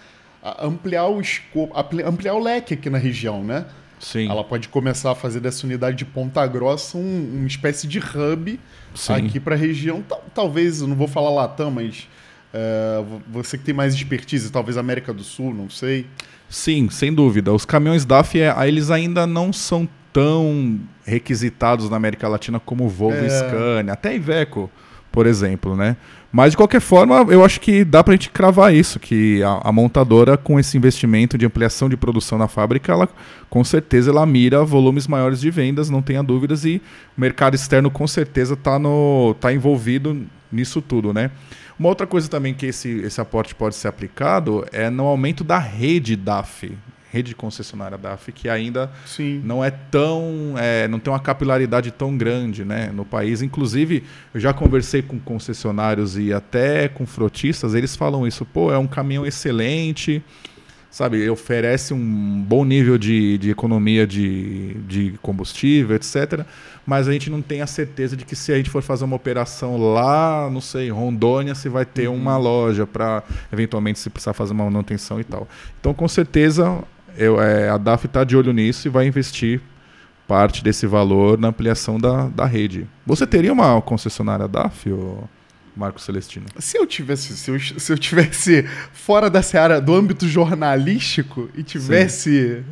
[0.60, 1.72] ampliar o escopo,
[2.06, 3.66] ampliar o leque aqui na região, né?
[3.98, 4.28] Sim.
[4.28, 8.60] Ela pode começar a fazer dessa unidade de Ponta Grossa um, uma espécie de hub
[8.94, 9.12] Sim.
[9.12, 10.04] aqui para a região.
[10.34, 12.06] Talvez, não vou falar Latam, mas
[12.52, 16.06] é, você que tem mais expertise, talvez América do Sul, não sei.
[16.48, 17.52] Sim, sem dúvida.
[17.52, 23.16] Os caminhões DAF, é, eles ainda não são tão requisitados na América Latina como Volvo
[23.16, 23.28] é...
[23.28, 24.70] Scania, até Iveco
[25.16, 25.96] por exemplo, né?
[26.36, 29.70] Mas de qualquer forma, eu acho que dá para a gente cravar isso, que a,
[29.70, 33.08] a, montadora com esse investimento de ampliação de produção na fábrica, ela
[33.48, 36.82] com certeza ela mira volumes maiores de vendas, não tenha dúvidas, e
[37.16, 38.78] o mercado externo com certeza está
[39.40, 41.30] tá envolvido nisso tudo, né?
[41.78, 45.58] Uma outra coisa também que esse, esse aporte pode ser aplicado é no aumento da
[45.58, 46.70] rede DAF,
[47.16, 49.40] rede de concessionária DAF, que ainda Sim.
[49.44, 50.54] não é tão.
[50.58, 53.42] É, não tem uma capilaridade tão grande né, no país.
[53.42, 54.04] Inclusive,
[54.34, 58.86] eu já conversei com concessionários e até com frotistas, eles falam isso, pô, é um
[58.86, 60.22] caminhão excelente
[60.96, 66.40] sabe, oferece um bom nível de, de economia de, de combustível, etc.
[66.86, 69.14] Mas a gente não tem a certeza de que se a gente for fazer uma
[69.14, 72.14] operação lá, não sei, Rondônia, se vai ter uhum.
[72.14, 75.46] uma loja para eventualmente se precisar fazer uma manutenção e tal.
[75.78, 76.82] Então, com certeza,
[77.16, 79.60] eu, é, a DAF está de olho nisso e vai investir
[80.26, 82.86] parte desse valor na ampliação da, da rede.
[83.06, 84.90] Você teria uma concessionária DAF?
[84.90, 85.28] Ou...
[85.76, 86.46] Marco Celestino?
[86.58, 91.62] Se eu tivesse, se eu, se eu tivesse fora da seara do âmbito jornalístico e
[91.62, 92.64] tivesse Sim.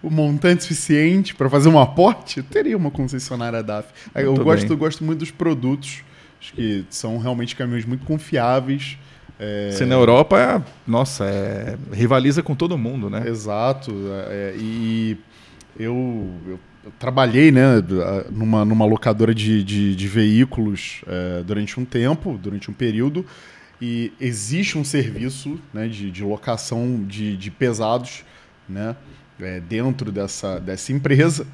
[0.00, 3.88] o montante suficiente para fazer um aporte, teria uma concessionária DAF.
[4.14, 6.04] Eu gosto, eu gosto muito dos produtos,
[6.40, 8.96] acho que são realmente caminhões muito confiáveis.
[9.44, 9.72] É...
[9.72, 13.24] Se na Europa, é, nossa, é, rivaliza com todo mundo, né?
[13.26, 13.92] Exato.
[14.28, 15.16] É, e
[15.76, 16.60] eu, eu
[16.96, 17.82] trabalhei né,
[18.30, 23.26] numa, numa locadora de, de, de veículos é, durante um tempo, durante um período,
[23.80, 28.24] e existe um serviço né, de, de locação de, de pesados
[28.68, 28.94] né,
[29.40, 31.44] é, dentro dessa, dessa empresa.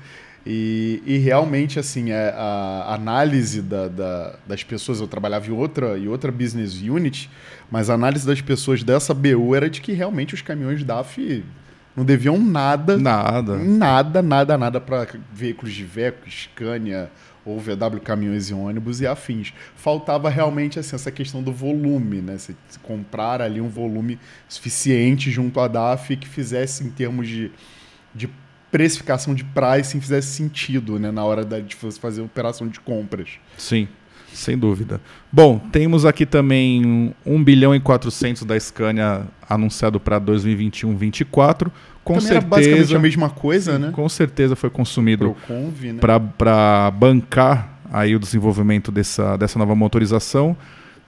[0.46, 5.98] E, e realmente, assim, é, a análise da, da, das pessoas, eu trabalhava em outra,
[5.98, 7.28] em outra business unit,
[7.70, 11.44] mas a análise das pessoas dessa BU era de que realmente os caminhões DAF
[11.96, 12.96] não deviam nada.
[12.96, 13.56] Nada.
[13.56, 17.10] Nada, nada, nada para veículos de Veco, Scania
[17.44, 19.52] ou VW caminhões e ônibus e afins.
[19.74, 22.38] Faltava realmente assim, essa questão do volume, né?
[22.38, 27.50] Se, comprar ali um volume suficiente junto à DAF que fizesse em termos de,
[28.14, 28.30] de
[28.70, 33.30] precificação de pricing fizesse sentido, né, na hora da, de fazer operação de compras.
[33.56, 33.88] Sim.
[34.32, 35.00] Sem dúvida.
[35.32, 41.70] Bom, temos aqui também 1 bilhão e 400 da Scania anunciado para 2021-24.
[42.04, 43.90] Com também certeza, basicamente a mesma coisa, sim, né?
[43.92, 45.98] Com certeza foi consumido né?
[46.00, 50.56] para bancar aí o desenvolvimento dessa, dessa nova motorização.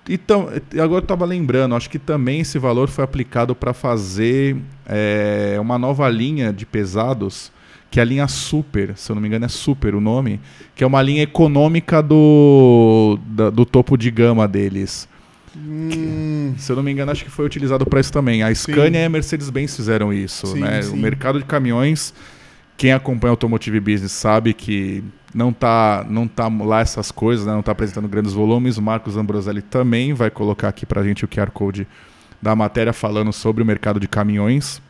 [0.09, 0.49] Então,
[0.83, 4.57] agora eu estava lembrando, acho que também esse valor foi aplicado para fazer
[4.87, 7.53] é, uma nova linha de pesados
[7.91, 10.41] que é a linha Super, se eu não me engano é Super o nome,
[10.75, 15.09] que é uma linha econômica do, da, do topo de gama deles.
[15.57, 15.89] Hum.
[16.55, 18.43] Que, se eu não me engano, acho que foi utilizado para isso também.
[18.43, 18.97] A Scania sim.
[18.97, 20.47] e a Mercedes-Benz fizeram isso.
[20.47, 20.83] Sim, né?
[20.83, 20.93] Sim.
[20.93, 22.15] O mercado de caminhões,
[22.77, 25.03] quem acompanha o Automotive Business sabe que
[25.35, 27.53] não tá, não tá lá essas coisas, né?
[27.53, 28.77] não está apresentando grandes volumes.
[28.77, 31.89] O Marcos Ambroselli também vai colocar aqui para a gente o QR Code
[32.41, 34.81] da matéria falando sobre o mercado de caminhões.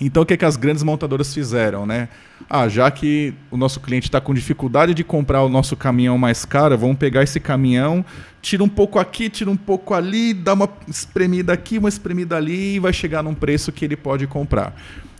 [0.00, 2.08] Então, o que, é que as grandes montadoras fizeram, né?
[2.48, 6.44] Ah, já que o nosso cliente está com dificuldade de comprar o nosso caminhão mais
[6.46, 8.02] caro, vamos pegar esse caminhão,
[8.40, 12.76] tira um pouco aqui, tira um pouco ali, dá uma espremida aqui, uma espremida ali
[12.76, 14.74] e vai chegar num preço que ele pode comprar.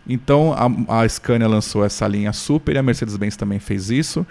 [0.08, 0.54] Então,
[0.88, 4.26] a, a Scania lançou essa linha Super e a Mercedes-Benz também fez isso.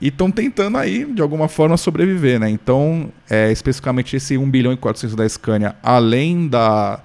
[0.00, 2.48] E estão tentando aí, de alguma forma, sobreviver, né?
[2.48, 7.00] Então, é, especificamente esse 1 bilhão e 400 da Scania, além da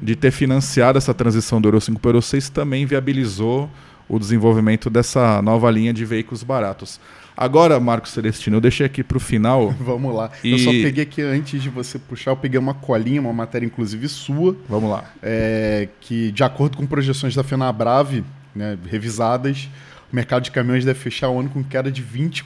[0.00, 3.70] de ter financiado essa transição do Euro 5 para o Euro 6 também viabilizou
[4.08, 6.98] o desenvolvimento dessa nova linha de veículos baratos.
[7.36, 9.70] Agora, Marcos Celestino, eu deixei aqui para o final.
[9.78, 10.30] Vamos lá.
[10.42, 10.52] E...
[10.52, 14.08] Eu só peguei aqui, antes de você puxar, eu peguei uma colinha, uma matéria inclusive
[14.08, 14.56] sua.
[14.68, 15.04] Vamos lá.
[15.22, 18.24] É, que, de acordo com projeções da FenaBrave,
[18.54, 19.68] né, revisadas,
[20.12, 22.44] o mercado de caminhões deve fechar o ano com queda de 24%.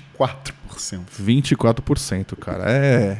[1.18, 2.64] 24%, cara.
[2.68, 3.18] É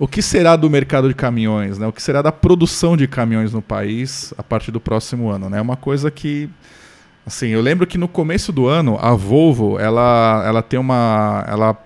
[0.00, 1.86] o que será do mercado de caminhões, né?
[1.86, 5.58] O que será da produção de caminhões no país a partir do próximo ano, né?
[5.58, 6.48] É uma coisa que
[7.26, 11.78] assim, eu lembro que no começo do ano a Volvo, ela ela tem uma ela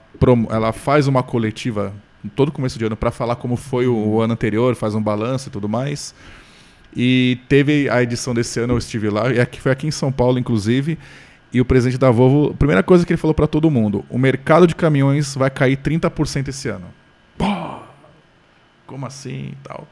[0.49, 1.93] ela faz uma coletiva
[2.37, 5.51] todo começo de ano para falar como foi o, ano anterior, faz um balanço e
[5.51, 6.15] tudo mais.
[6.97, 10.13] E teve a edição desse ano, eu estive lá, e aqui foi aqui em São
[10.13, 10.97] Paulo inclusive,
[11.53, 14.17] e o presidente da Volvo, a primeira coisa que ele falou para todo mundo, o
[14.17, 16.87] mercado de caminhões vai cair 30% esse ano.
[17.37, 17.84] Pô!
[18.87, 19.89] Como assim e tal.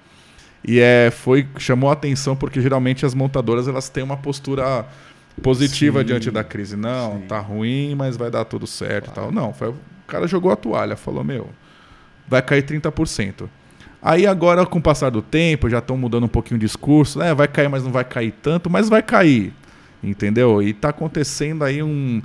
[0.65, 4.87] E é, foi, chamou a atenção porque geralmente as montadoras elas têm uma postura
[5.43, 6.77] positiva sim, diante da crise.
[6.77, 7.27] Não, sim.
[7.27, 9.31] tá ruim, mas vai dar tudo certo claro.
[9.31, 9.43] e tal.
[9.45, 9.77] Não, foi, o
[10.07, 11.49] cara jogou a toalha, falou, meu,
[12.29, 13.49] vai cair 30%.
[14.01, 17.33] Aí agora, com o passar do tempo, já estão mudando um pouquinho o discurso, né?
[17.35, 19.53] Vai cair, mas não vai cair tanto, mas vai cair.
[20.03, 20.61] Entendeu?
[20.61, 22.21] E está acontecendo aí um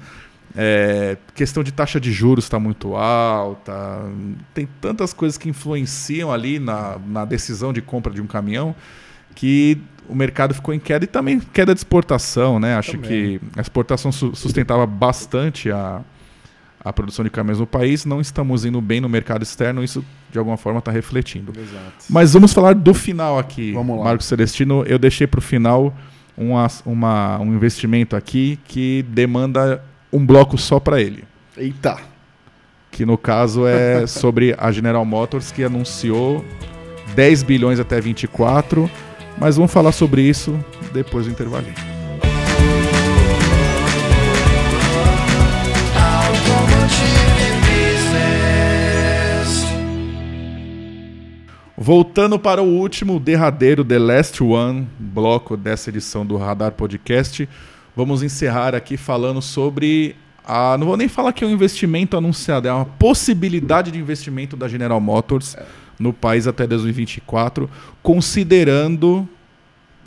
[0.59, 4.01] É, questão de taxa de juros está muito alta.
[4.55, 8.75] Tem tantas coisas que influenciam ali na, na decisão de compra de um caminhão
[9.35, 9.77] que
[10.09, 12.75] o mercado ficou em queda e também queda de exportação, né?
[12.75, 13.07] Acho também.
[13.07, 16.01] que a exportação sustentava bastante a,
[16.83, 18.03] a produção de caminhões no país.
[18.03, 21.53] Não estamos indo bem no mercado externo, isso de alguma forma está refletindo.
[21.55, 22.05] Exato.
[22.09, 24.83] Mas vamos falar do final aqui, Marcos Celestino.
[24.87, 25.95] Eu deixei para o final
[26.35, 29.83] uma, uma, um investimento aqui que demanda
[30.17, 31.23] um bloco só para ele.
[31.55, 31.97] Eita!
[32.91, 36.43] Que no caso é sobre a General Motors, que anunciou
[37.15, 38.89] 10 bilhões até 24,
[39.37, 40.59] mas vamos falar sobre isso
[40.91, 41.75] depois do intervalinho.
[51.79, 57.47] Voltando para o último, derradeiro, The Last One, bloco dessa edição do Radar Podcast,
[57.97, 60.15] vamos encerrar aqui falando sobre.
[60.45, 64.55] A, não vou nem falar que é um investimento anunciado, é uma possibilidade de investimento
[64.55, 65.65] da General Motors é.
[65.99, 67.67] no país até 2024,
[68.03, 69.27] considerando,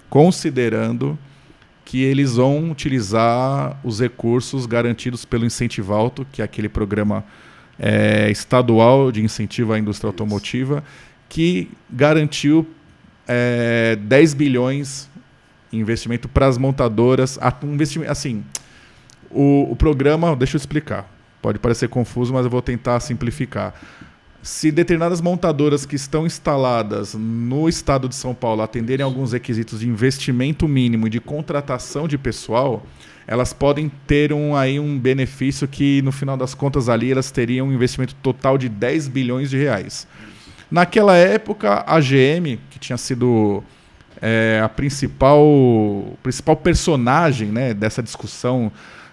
[0.09, 1.19] considerando
[1.85, 7.25] que eles vão utilizar os recursos garantidos pelo Incentivo Alto, que é aquele programa
[7.77, 10.15] é, estadual de incentivo à indústria Isso.
[10.15, 10.85] automotiva
[11.29, 12.67] que garantiu
[13.27, 15.10] é, 10 bilhões
[15.73, 17.39] investimento para as montadoras.
[17.63, 18.45] Um investimento, assim,
[19.31, 21.11] o, o programa, deixa eu explicar.
[21.41, 23.75] Pode parecer confuso, mas eu vou tentar simplificar.
[24.43, 29.89] Se determinadas montadoras que estão instaladas no estado de São Paulo atenderem alguns requisitos de
[29.89, 32.85] investimento mínimo e de contratação de pessoal,
[33.27, 37.69] elas podem ter um, aí um benefício que, no final das contas, ali elas teriam
[37.69, 40.07] um investimento total de 10 bilhões de reais.
[40.71, 43.63] Naquela época, a GM, que tinha sido
[44.21, 48.71] é, a principal, principal personagem né, dessa discussão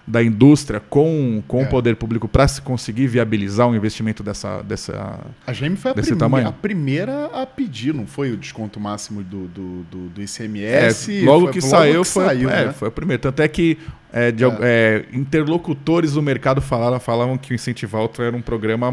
[0.08, 1.64] da indústria com, com é.
[1.64, 5.94] o poder público para se conseguir viabilizar um investimento dessa, dessa A GM foi a,
[5.94, 6.48] desse prime tamanho.
[6.48, 11.12] a primeira a pedir, não foi o desconto máximo do, do, do, do ICMS?
[11.12, 12.72] É, logo foi, que logo saiu, que foi, saiu é, né?
[12.72, 13.20] foi a primeira.
[13.20, 13.76] Tanto é que
[14.10, 14.48] é, de, é.
[14.62, 15.04] é.
[15.12, 18.90] interlocutores do mercado falaram, falavam que o Incentivo era um programa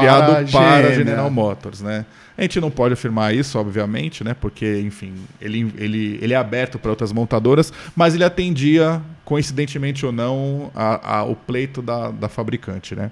[0.00, 2.04] criado para, a General Motors, né?
[2.36, 4.34] A gente não pode afirmar isso, obviamente, né?
[4.34, 10.12] Porque, enfim, ele, ele, ele é aberto para outras montadoras, mas ele atendia, coincidentemente ou
[10.12, 13.10] não, a, a, o pleito da, da fabricante, né?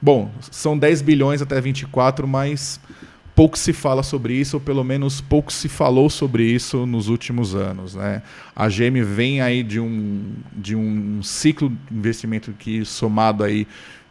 [0.00, 2.80] Bom, são 10 bilhões até 24, mas
[3.36, 7.54] pouco se fala sobre isso, ou pelo menos pouco se falou sobre isso nos últimos
[7.54, 7.94] anos.
[7.94, 8.22] Né?
[8.54, 13.66] A GM vem aí de um, de um ciclo de investimento que, somado aí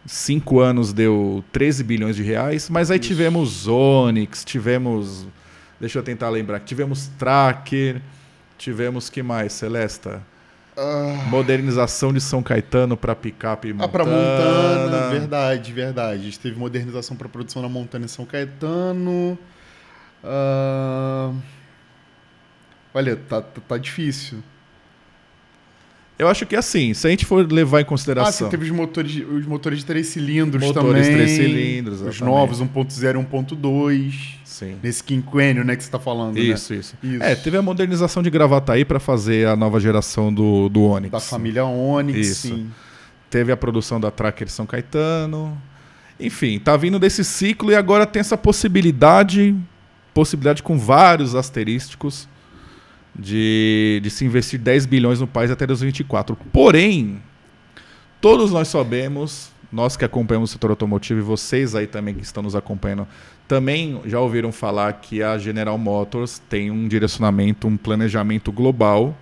[0.06, 3.08] cinco anos deu 13 bilhões de reais, mas aí Isso.
[3.08, 5.28] tivemos Onix, tivemos.
[5.80, 6.60] Deixa eu tentar lembrar.
[6.62, 8.02] Tivemos Tracker,
[8.58, 10.22] tivemos que mais, Celesta?
[10.78, 11.30] Uh...
[11.30, 13.90] Modernização de São Caetano para picape e Montana.
[13.90, 16.22] Ah, para Montana, verdade, verdade.
[16.22, 19.38] A gente teve modernização para produção na Montana em São Caetano.
[20.24, 21.36] Uh...
[22.94, 24.44] Olha, tá, tá, tá difícil.
[26.18, 28.48] Eu acho que assim, se a gente for levar em consideração.
[28.48, 31.02] Ah, você teve os motores, os motores de três cilindros motores também.
[31.02, 32.22] Motores três cilindros, exatamente.
[32.22, 34.14] Os novos, 1.0 e 1.2.
[34.46, 34.78] Sim.
[34.82, 36.38] Nesse quinquênio, né, que você está falando.
[36.38, 36.80] Isso, né?
[36.80, 37.24] isso, isso.
[37.24, 41.12] É, teve a modernização de Gravataí para fazer a nova geração do, do Onix.
[41.12, 42.48] Da família Onix, isso.
[42.48, 42.72] sim.
[43.30, 45.62] Teve a produção da Tracker São Caetano.
[46.18, 49.54] Enfim, tá vindo desse ciclo e agora tem essa possibilidade,
[50.14, 52.30] possibilidade com vários asterísticos
[53.18, 56.36] de, de se investir 10 bilhões no país até 2024.
[56.52, 57.22] Porém,
[58.20, 62.44] todos nós sabemos, nós que acompanhamos o setor automotivo e vocês aí também que estão
[62.44, 63.08] nos acompanhando,
[63.48, 69.16] também já ouviram falar que a General Motors tem um direcionamento, um planejamento global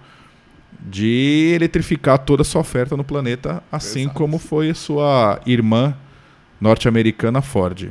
[0.79, 4.15] de eletrificar toda a sua oferta no planeta, assim Exato.
[4.15, 5.95] como foi sua irmã
[6.59, 7.89] norte-americana Ford.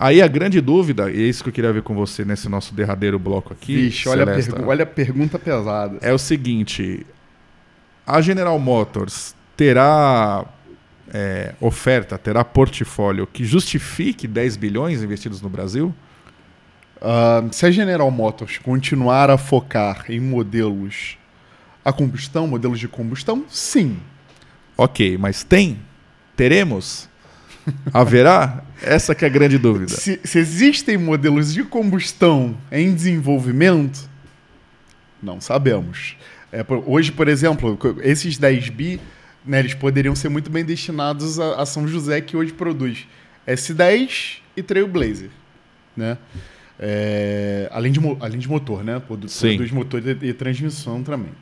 [0.00, 2.72] Aí a grande dúvida, e é isso que eu queria ver com você nesse nosso
[2.72, 3.74] derradeiro bloco aqui.
[3.74, 5.98] Vixe, olha, a olha a pergunta pesada.
[6.00, 7.04] É o seguinte:
[8.06, 10.44] a General Motors terá
[11.12, 15.92] é, oferta, terá portfólio que justifique 10 bilhões investidos no Brasil?
[16.98, 21.16] Uh, se a General Motors continuar a focar em modelos
[21.84, 23.98] a combustão, modelos de combustão, sim.
[24.76, 25.80] Ok, mas tem?
[26.36, 27.08] Teremos?
[27.92, 28.62] Haverá?
[28.82, 29.92] Essa que é a grande dúvida.
[29.92, 34.08] Se, se, existem modelos de combustão em desenvolvimento,
[35.22, 36.16] não sabemos.
[36.52, 39.00] É, hoje, por exemplo, esses 10 bi,
[39.44, 43.06] né, eles poderiam ser muito bem destinados a, a São José, que hoje produz
[43.46, 45.30] S10 e Trailblazer.
[45.96, 46.16] Né?
[46.78, 49.00] É, além, de, além de motor, né?
[49.00, 51.32] Produz, produz motor e, e transmissão também.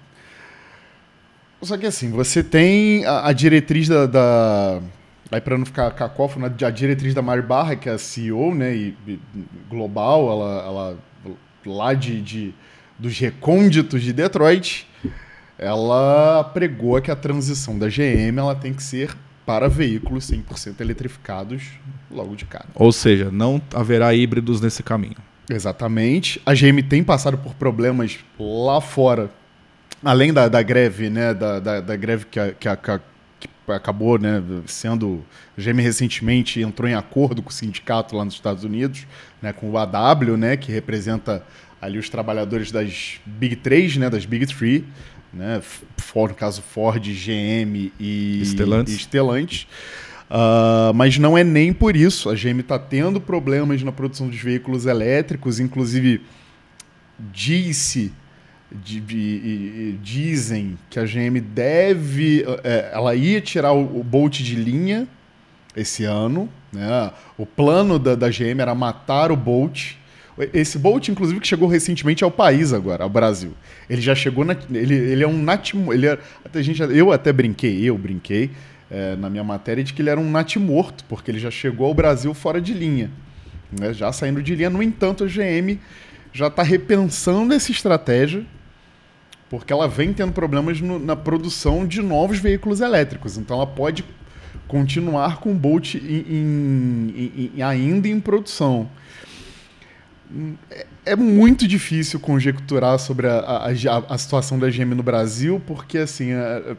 [1.61, 4.81] Só que assim, você tem a, a diretriz da, da...
[5.31, 8.75] Aí para não ficar cacófono, a diretriz da Mari Barra, que é a CEO, né,
[8.75, 9.19] e, e
[9.69, 10.99] global, ela, ela
[11.67, 12.55] lá de, de,
[12.99, 14.87] dos recônditos de Detroit,
[15.59, 21.63] ela pregou que a transição da GM ela tem que ser para veículos 100% eletrificados
[22.11, 22.67] logo de cara.
[22.75, 25.17] Ou seja, não haverá híbridos nesse caminho.
[25.49, 26.43] Exatamente.
[26.45, 29.31] A GM tem passado por problemas lá fora,
[30.05, 31.33] além da, da greve, né?
[31.33, 33.01] Da, da, da greve que, a, que, a, que,
[33.73, 35.25] acabou né, sendo.
[35.57, 39.07] A GM recentemente entrou em acordo com o sindicato lá nos Estados Unidos,
[39.41, 41.45] né, com o AW, né, que representa
[41.81, 44.83] ali os trabalhadores das Big 3, né, das Big 3,
[45.33, 45.61] né,
[46.15, 48.95] no caso Ford, GM e Stellantis.
[48.95, 49.67] E Stellantis.
[50.29, 52.29] Uh, mas não é nem por isso.
[52.31, 56.21] A GM está tendo problemas na produção dos veículos elétricos, inclusive
[57.33, 58.13] disse,
[58.71, 64.57] de, de, dizem que a GM deve, é, ela ia tirar o, o, Bolt de
[64.57, 65.07] linha
[65.75, 66.49] esse ano.
[66.73, 67.11] Né?
[67.39, 69.95] O plano da, da GM era matar o Bolt.
[70.53, 73.53] Esse Bolt, inclusive, que chegou recentemente ao país agora, ao Brasil.
[73.89, 77.33] Ele já chegou na, ele, ele é um natimo, ele é, até gente, eu até
[77.33, 78.51] brinquei, eu brinquei
[78.91, 81.95] é, na minha matéria de que ele era um natimorto, porque ele já chegou ao
[81.95, 83.11] Brasil fora de linha,
[83.73, 83.95] né?
[83.95, 84.69] já saindo de linha.
[84.69, 85.79] No entanto, a GM
[86.33, 88.45] já está repensando essa estratégia,
[89.49, 93.37] porque ela vem tendo problemas no, na produção de novos veículos elétricos.
[93.39, 94.05] Então, ela pode
[94.67, 98.89] continuar com o Bolt em, em, em, ainda em produção.
[100.71, 105.99] É, é muito difícil conjecturar sobre a, a, a, situação da GM no Brasil, porque
[105.99, 106.77] assim, a,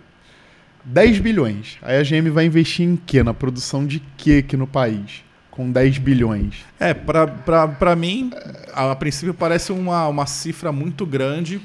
[0.84, 1.78] 10 bilhões.
[1.82, 3.24] Aí a GM vai investir em quê?
[3.24, 5.24] Na produção de quê aqui no país?
[5.50, 6.66] Com 10 bilhões.
[6.80, 8.32] É, para mim,
[8.74, 11.62] a, a, princípio parece uma, uma cifra muito grande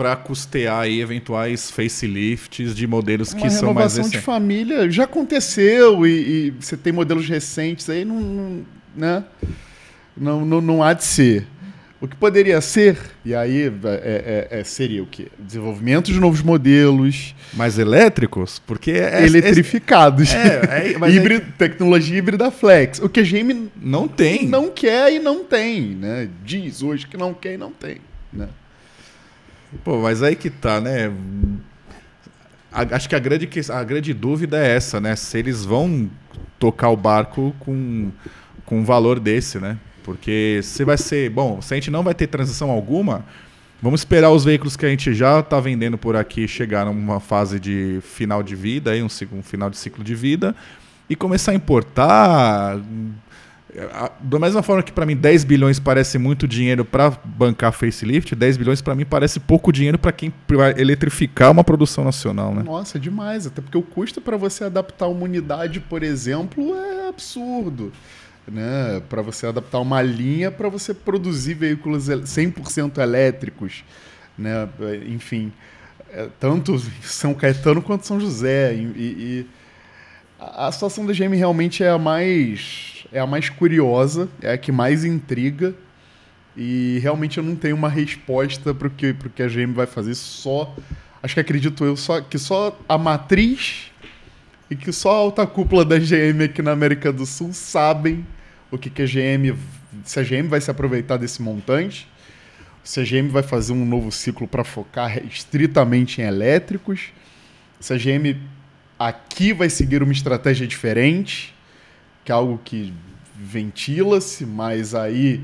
[0.00, 4.12] para custear aí eventuais facelifts de modelos uma que são mais recentes.
[4.12, 9.22] de família já aconteceu e, e, você tem modelos recentes aí, não, não né?
[10.16, 11.46] Não, não, não há de ser.
[12.00, 15.28] O que poderia ser, e aí é, é, é, seria o quê?
[15.38, 17.34] Desenvolvimento de novos modelos.
[17.52, 18.58] Mais elétricos?
[18.58, 20.32] Porque é, é Eletrificados.
[20.32, 23.00] É, é Híbrido, tecnologia híbrida flex.
[23.00, 24.46] O que a GM não tem.
[24.46, 25.94] Não quer e não tem.
[25.94, 26.30] Né?
[26.42, 27.98] Diz hoje que não quer e não tem.
[28.32, 28.48] Né?
[29.84, 31.12] Pô, mas aí que tá, né?
[32.72, 35.16] acho que a grande, a grande dúvida é essa, né?
[35.16, 36.10] Se eles vão
[36.58, 38.10] tocar o barco com,
[38.64, 39.78] com um valor desse, né?
[40.04, 41.30] Porque se vai ser.
[41.30, 43.24] Bom, se a gente não vai ter transição alguma,
[43.82, 47.58] vamos esperar os veículos que a gente já está vendendo por aqui chegar numa fase
[47.58, 50.54] de final de vida, aí, um, um final de ciclo de vida,
[51.08, 52.80] e começar a importar.
[54.20, 58.56] Da mesma forma que para mim 10 bilhões parece muito dinheiro para bancar facelift, 10
[58.56, 62.62] bilhões para mim parece pouco dinheiro para quem vai eletrificar uma produção nacional, né?
[62.64, 67.08] Nossa, é demais, até porque o custo para você adaptar uma unidade, por exemplo, é
[67.08, 67.92] absurdo
[68.50, 73.84] né, para você adaptar uma linha para você produzir veículos 100% elétricos,
[74.36, 74.68] né,
[75.06, 75.52] enfim,
[76.12, 78.74] é, tanto São Caetano quanto São José.
[78.74, 79.46] E, e,
[80.38, 84.70] a situação da GM realmente é a mais é a mais curiosa, é a que
[84.70, 85.74] mais intriga
[86.56, 90.14] e realmente eu não tenho uma resposta para o que, que a GM vai fazer.
[90.14, 90.74] Só
[91.22, 93.90] acho que acredito eu só que só a matriz
[94.70, 98.24] e que só a alta cúpula da GM aqui na América do Sul sabem
[98.70, 99.56] o que, que a GM,
[100.04, 102.08] se a GM vai se aproveitar desse montante,
[102.84, 107.08] se a GM vai fazer um novo ciclo para focar estritamente em elétricos,
[107.80, 108.36] se a GM
[108.98, 111.52] aqui vai seguir uma estratégia diferente,
[112.24, 112.92] que é algo que
[113.34, 115.42] ventila-se, mas aí,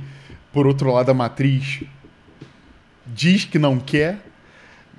[0.53, 1.83] por outro lado, a matriz
[3.07, 4.18] diz que não quer.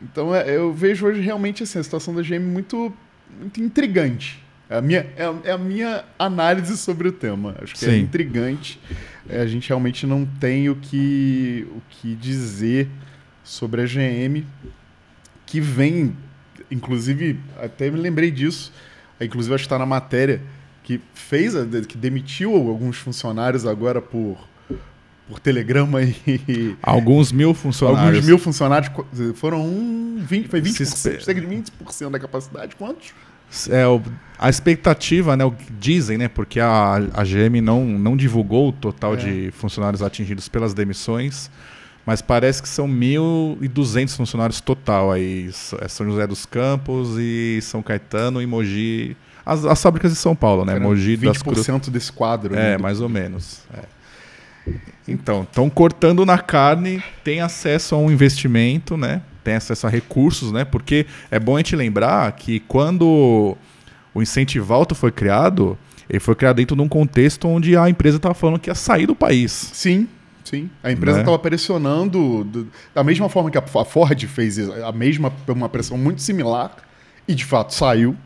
[0.01, 2.93] Então é, eu vejo hoje realmente assim, a situação da GM muito,
[3.39, 4.43] muito intrigante.
[4.69, 7.55] É a minha, é, é a minha análise sobre o tema.
[7.61, 7.95] Acho que é Sim.
[7.95, 8.79] é intrigante.
[9.29, 12.89] A gente realmente não tem o que, o que dizer
[13.43, 14.43] sobre a GM,
[15.45, 16.15] que vem,
[16.69, 18.73] inclusive, até me lembrei disso,
[19.21, 20.41] inclusive acho que está na matéria,
[20.87, 21.53] que fez,
[21.85, 24.37] que demitiu alguns funcionários agora por,
[25.27, 26.77] por telegrama e.
[26.81, 28.07] Alguns mil funcionários.
[28.07, 28.89] Alguns mil funcionários.
[29.35, 32.73] Foram um, 20, foi 20%, cerca de 20% da capacidade.
[32.77, 33.13] Quantos?
[33.69, 33.83] É,
[34.39, 38.71] a expectativa, né, o que dizem, né, porque a, a GM não, não divulgou o
[38.71, 39.17] total é.
[39.17, 41.51] de funcionários atingidos pelas demissões,
[42.05, 45.49] mas parece que são 1.200 funcionários total aí,
[45.81, 49.15] é São José dos Campos e São Caetano e Mogi,
[49.47, 51.87] as, as fábricas de São Paulo, né, Mogi 20% das Cruz...
[51.87, 52.53] desse quadro.
[52.53, 53.61] É, né, mais ou menos.
[53.73, 54.71] É.
[55.07, 60.51] Então, estão cortando na carne, tem acesso a um investimento, né, tem acesso a recursos,
[60.51, 60.65] né?
[60.65, 63.55] Porque é bom a gente lembrar que quando
[64.13, 65.77] o incentivo alto foi criado,
[66.09, 69.05] ele foi criado dentro de um contexto onde a empresa estava falando que ia sair
[69.05, 69.71] do país.
[69.73, 70.09] Sim,
[70.43, 70.69] sim.
[70.83, 71.43] A empresa estava né?
[71.43, 76.75] pressionando do, da mesma forma que a Ford fez a mesma uma pressão muito similar
[77.25, 78.17] e de fato saiu.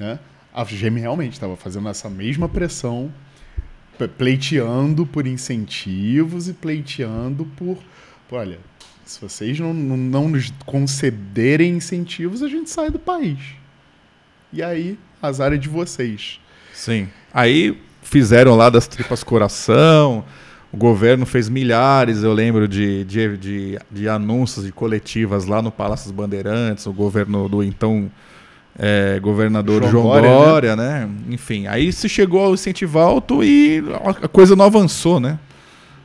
[0.00, 0.18] Né?
[0.52, 3.12] A GM realmente estava fazendo essa mesma pressão,
[4.16, 7.78] pleiteando por incentivos e pleiteando por,
[8.26, 8.58] por olha,
[9.04, 13.38] se vocês não, não, não nos concederem incentivos, a gente sai do país.
[14.50, 16.40] E aí, azar é de vocês.
[16.72, 17.08] Sim.
[17.32, 20.24] Aí fizeram lá das tripas coração,
[20.72, 25.70] o governo fez milhares, eu lembro, de, de, de, de anúncios de coletivas lá no
[25.70, 28.10] Palácio dos Bandeirantes, o governo do então
[28.78, 31.06] é, governador João, João Dória, Dória né?
[31.06, 31.10] né?
[31.30, 33.82] Enfim, aí se chegou ao incentivo alto e
[34.22, 35.38] a coisa não avançou, né?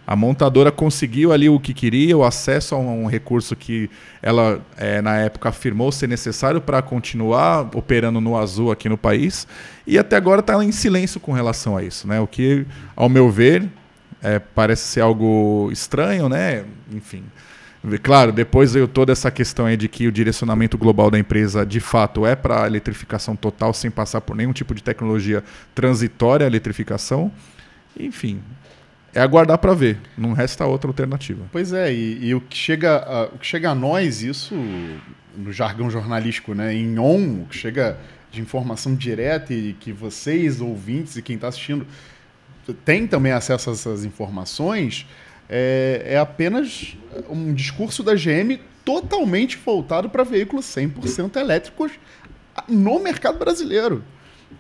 [0.07, 3.89] A montadora conseguiu ali o que queria, o acesso a um recurso que
[4.21, 9.47] ela, é, na época, afirmou ser necessário para continuar operando no azul aqui no país.
[9.87, 12.07] E até agora está em silêncio com relação a isso.
[12.07, 12.19] Né?
[12.19, 13.67] O que, ao meu ver,
[14.21, 16.65] é, parece ser algo estranho, né?
[16.93, 17.23] Enfim.
[18.01, 21.79] Claro, depois veio toda essa questão aí de que o direcionamento global da empresa de
[21.79, 26.47] fato é para a eletrificação total, sem passar por nenhum tipo de tecnologia transitória à
[26.47, 27.31] eletrificação.
[27.97, 28.41] Enfim,
[29.13, 29.97] é aguardar para ver.
[30.17, 31.45] Não resta outra alternativa.
[31.51, 34.55] Pois é, e, e o, que chega a, o que chega a nós, isso
[35.37, 37.97] no jargão jornalístico, né, em on, o que chega
[38.31, 41.85] de informação direta e que vocês, ouvintes e quem está assistindo,
[42.83, 45.05] tem também acesso a essas informações,
[45.49, 46.95] é, é apenas
[47.29, 51.91] um discurso da GM totalmente voltado para veículos 100% elétricos
[52.67, 54.03] no mercado brasileiro.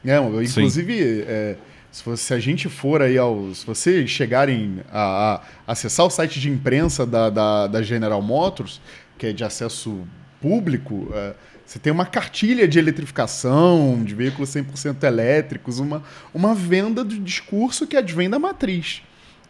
[0.03, 1.55] É, inclusive, é,
[1.91, 3.53] se, você, se, a gente for aí ao.
[3.53, 8.81] Se vocês chegarem a, a acessar o site de imprensa da, da, da, General Motors,
[9.17, 10.05] que é de acesso
[10.41, 11.33] público, é,
[11.65, 17.87] você tem uma cartilha de eletrificação, de veículos 100% elétricos, uma, uma venda do discurso
[17.87, 19.01] que advém da matriz.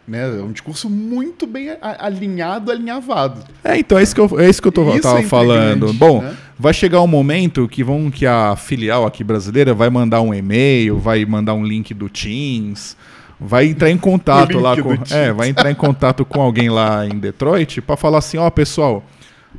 [0.06, 0.38] Né?
[0.38, 3.42] É um discurso muito bem alinhado, alinhavado.
[3.64, 5.92] É, então é isso que eu, é isso que eu tô, tava é falando.
[5.92, 6.36] Bom, né?
[6.56, 10.98] vai chegar um momento que vão que a filial aqui brasileira vai mandar um e-mail,
[10.98, 12.96] vai mandar um link do Teams,
[13.40, 17.18] vai entrar em contato lá com, é, vai entrar em contato com alguém lá em
[17.18, 19.04] Detroit para falar assim, ó, oh, pessoal,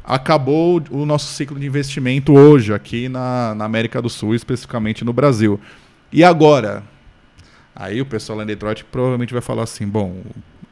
[0.04, 5.12] acabou o nosso ciclo de investimento hoje aqui na, na América do Sul, especificamente no
[5.12, 5.60] Brasil.
[6.12, 6.84] E agora,
[7.80, 10.24] Aí o pessoal lá em Detroit provavelmente vai falar assim: bom,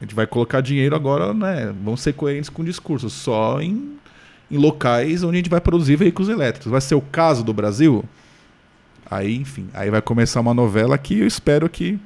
[0.01, 1.71] a gente vai colocar dinheiro agora, né?
[1.83, 3.97] Vamos ser coerentes com o discurso, só em,
[4.49, 6.71] em locais onde a gente vai produzir veículos elétricos.
[6.71, 8.03] Vai ser o caso do Brasil?
[9.09, 11.99] Aí, enfim, aí vai começar uma novela que eu espero que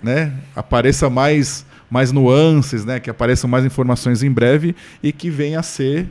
[0.00, 5.58] né, apareça mais, mais nuances, né, que apareçam mais informações em breve e que venha
[5.58, 6.06] a ser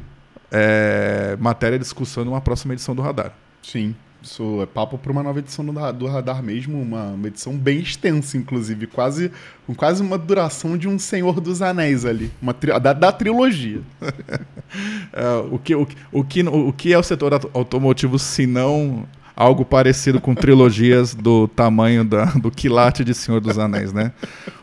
[0.52, 3.32] é, matéria de discussão numa próxima edição do Radar.
[3.64, 3.96] Sim.
[4.26, 8.36] Isso é papo para uma nova edição do, Radar mesmo, uma, uma, edição bem extensa,
[8.36, 9.32] inclusive, quase,
[9.68, 12.52] com quase uma duração de um Senhor dos Anéis ali, uma
[12.82, 13.82] da, da, trilogia.
[15.14, 19.06] é, o, que, o, o, que, o que é o setor automotivo se não
[19.36, 24.12] algo parecido com trilogias do tamanho da, do quilate de Senhor dos Anéis, né?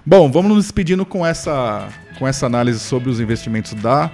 [0.05, 1.89] Bom, vamos nos despedindo com essa,
[2.19, 4.11] com essa análise sobre os investimentos da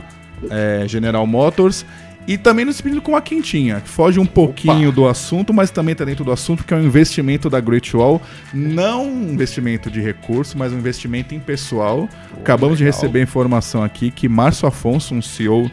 [0.50, 1.86] é, General Motors
[2.28, 4.96] e também nos pedindo com uma quentinha, que foge um pouquinho Opa.
[4.96, 8.20] do assunto, mas também está dentro do assunto, que é um investimento da Great Wall.
[8.52, 12.06] Não um investimento de recurso, mas um investimento em pessoal.
[12.06, 12.92] Pô, Acabamos legal.
[12.92, 15.70] de receber informação aqui que Márcio Afonso, um CEO,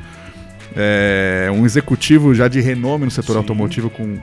[0.78, 3.40] é, um executivo já de renome no setor Sim.
[3.40, 4.18] automotivo, com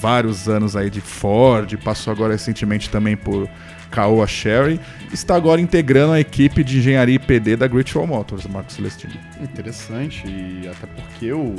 [0.00, 3.48] vários anos aí de Ford, passou agora recentemente também por
[3.90, 4.80] Caoa Sherry,
[5.12, 9.14] está agora integrando a equipe de engenharia IPD da Great Wall Motors, Marcos Celestino.
[9.40, 11.52] Interessante, e até porque o, o,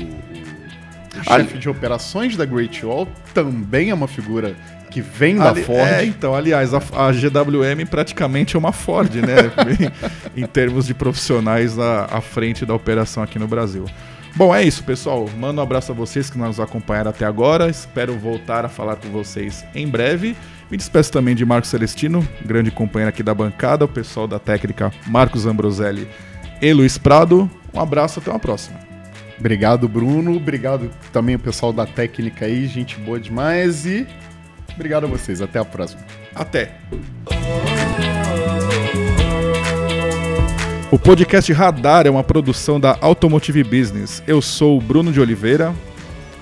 [1.19, 4.55] o chefe de operações da Great Wall também é uma figura
[4.89, 5.79] que vem da Ali, Ford.
[5.79, 9.51] É, então, aliás, a, a, GWM praticamente é uma Ford, né?
[10.35, 13.85] em termos de profissionais à, à frente da operação aqui no Brasil.
[14.35, 15.27] Bom, é isso, pessoal.
[15.37, 17.69] Mando um abraço a vocês que nos acompanharam até agora.
[17.69, 20.35] Espero voltar a falar com vocês em breve.
[20.69, 24.91] Me despeço também de Marcos Celestino, grande companheiro aqui da bancada, o pessoal da técnica
[25.05, 26.07] Marcos Ambroselli
[26.61, 27.49] e Luiz Prado.
[27.73, 28.77] Um abraço, até uma próxima.
[29.39, 30.35] Obrigado, Bruno.
[30.35, 33.85] Obrigado também o pessoal da técnica aí, gente boa demais.
[33.85, 34.05] E
[34.73, 35.41] obrigado a vocês.
[35.41, 36.01] Até a próxima.
[36.35, 36.75] Até.
[40.89, 44.23] O podcast Radar é uma produção da Automotive Business.
[44.25, 45.73] Eu sou o Bruno de Oliveira.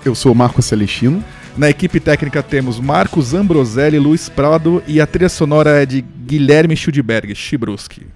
[0.04, 1.24] Eu sou o Marcos Celestino.
[1.58, 6.76] Na equipe técnica temos Marcos Ambroselli, Luiz Prado e a trilha sonora é de Guilherme
[6.76, 8.08] Schudberg, Chibruski.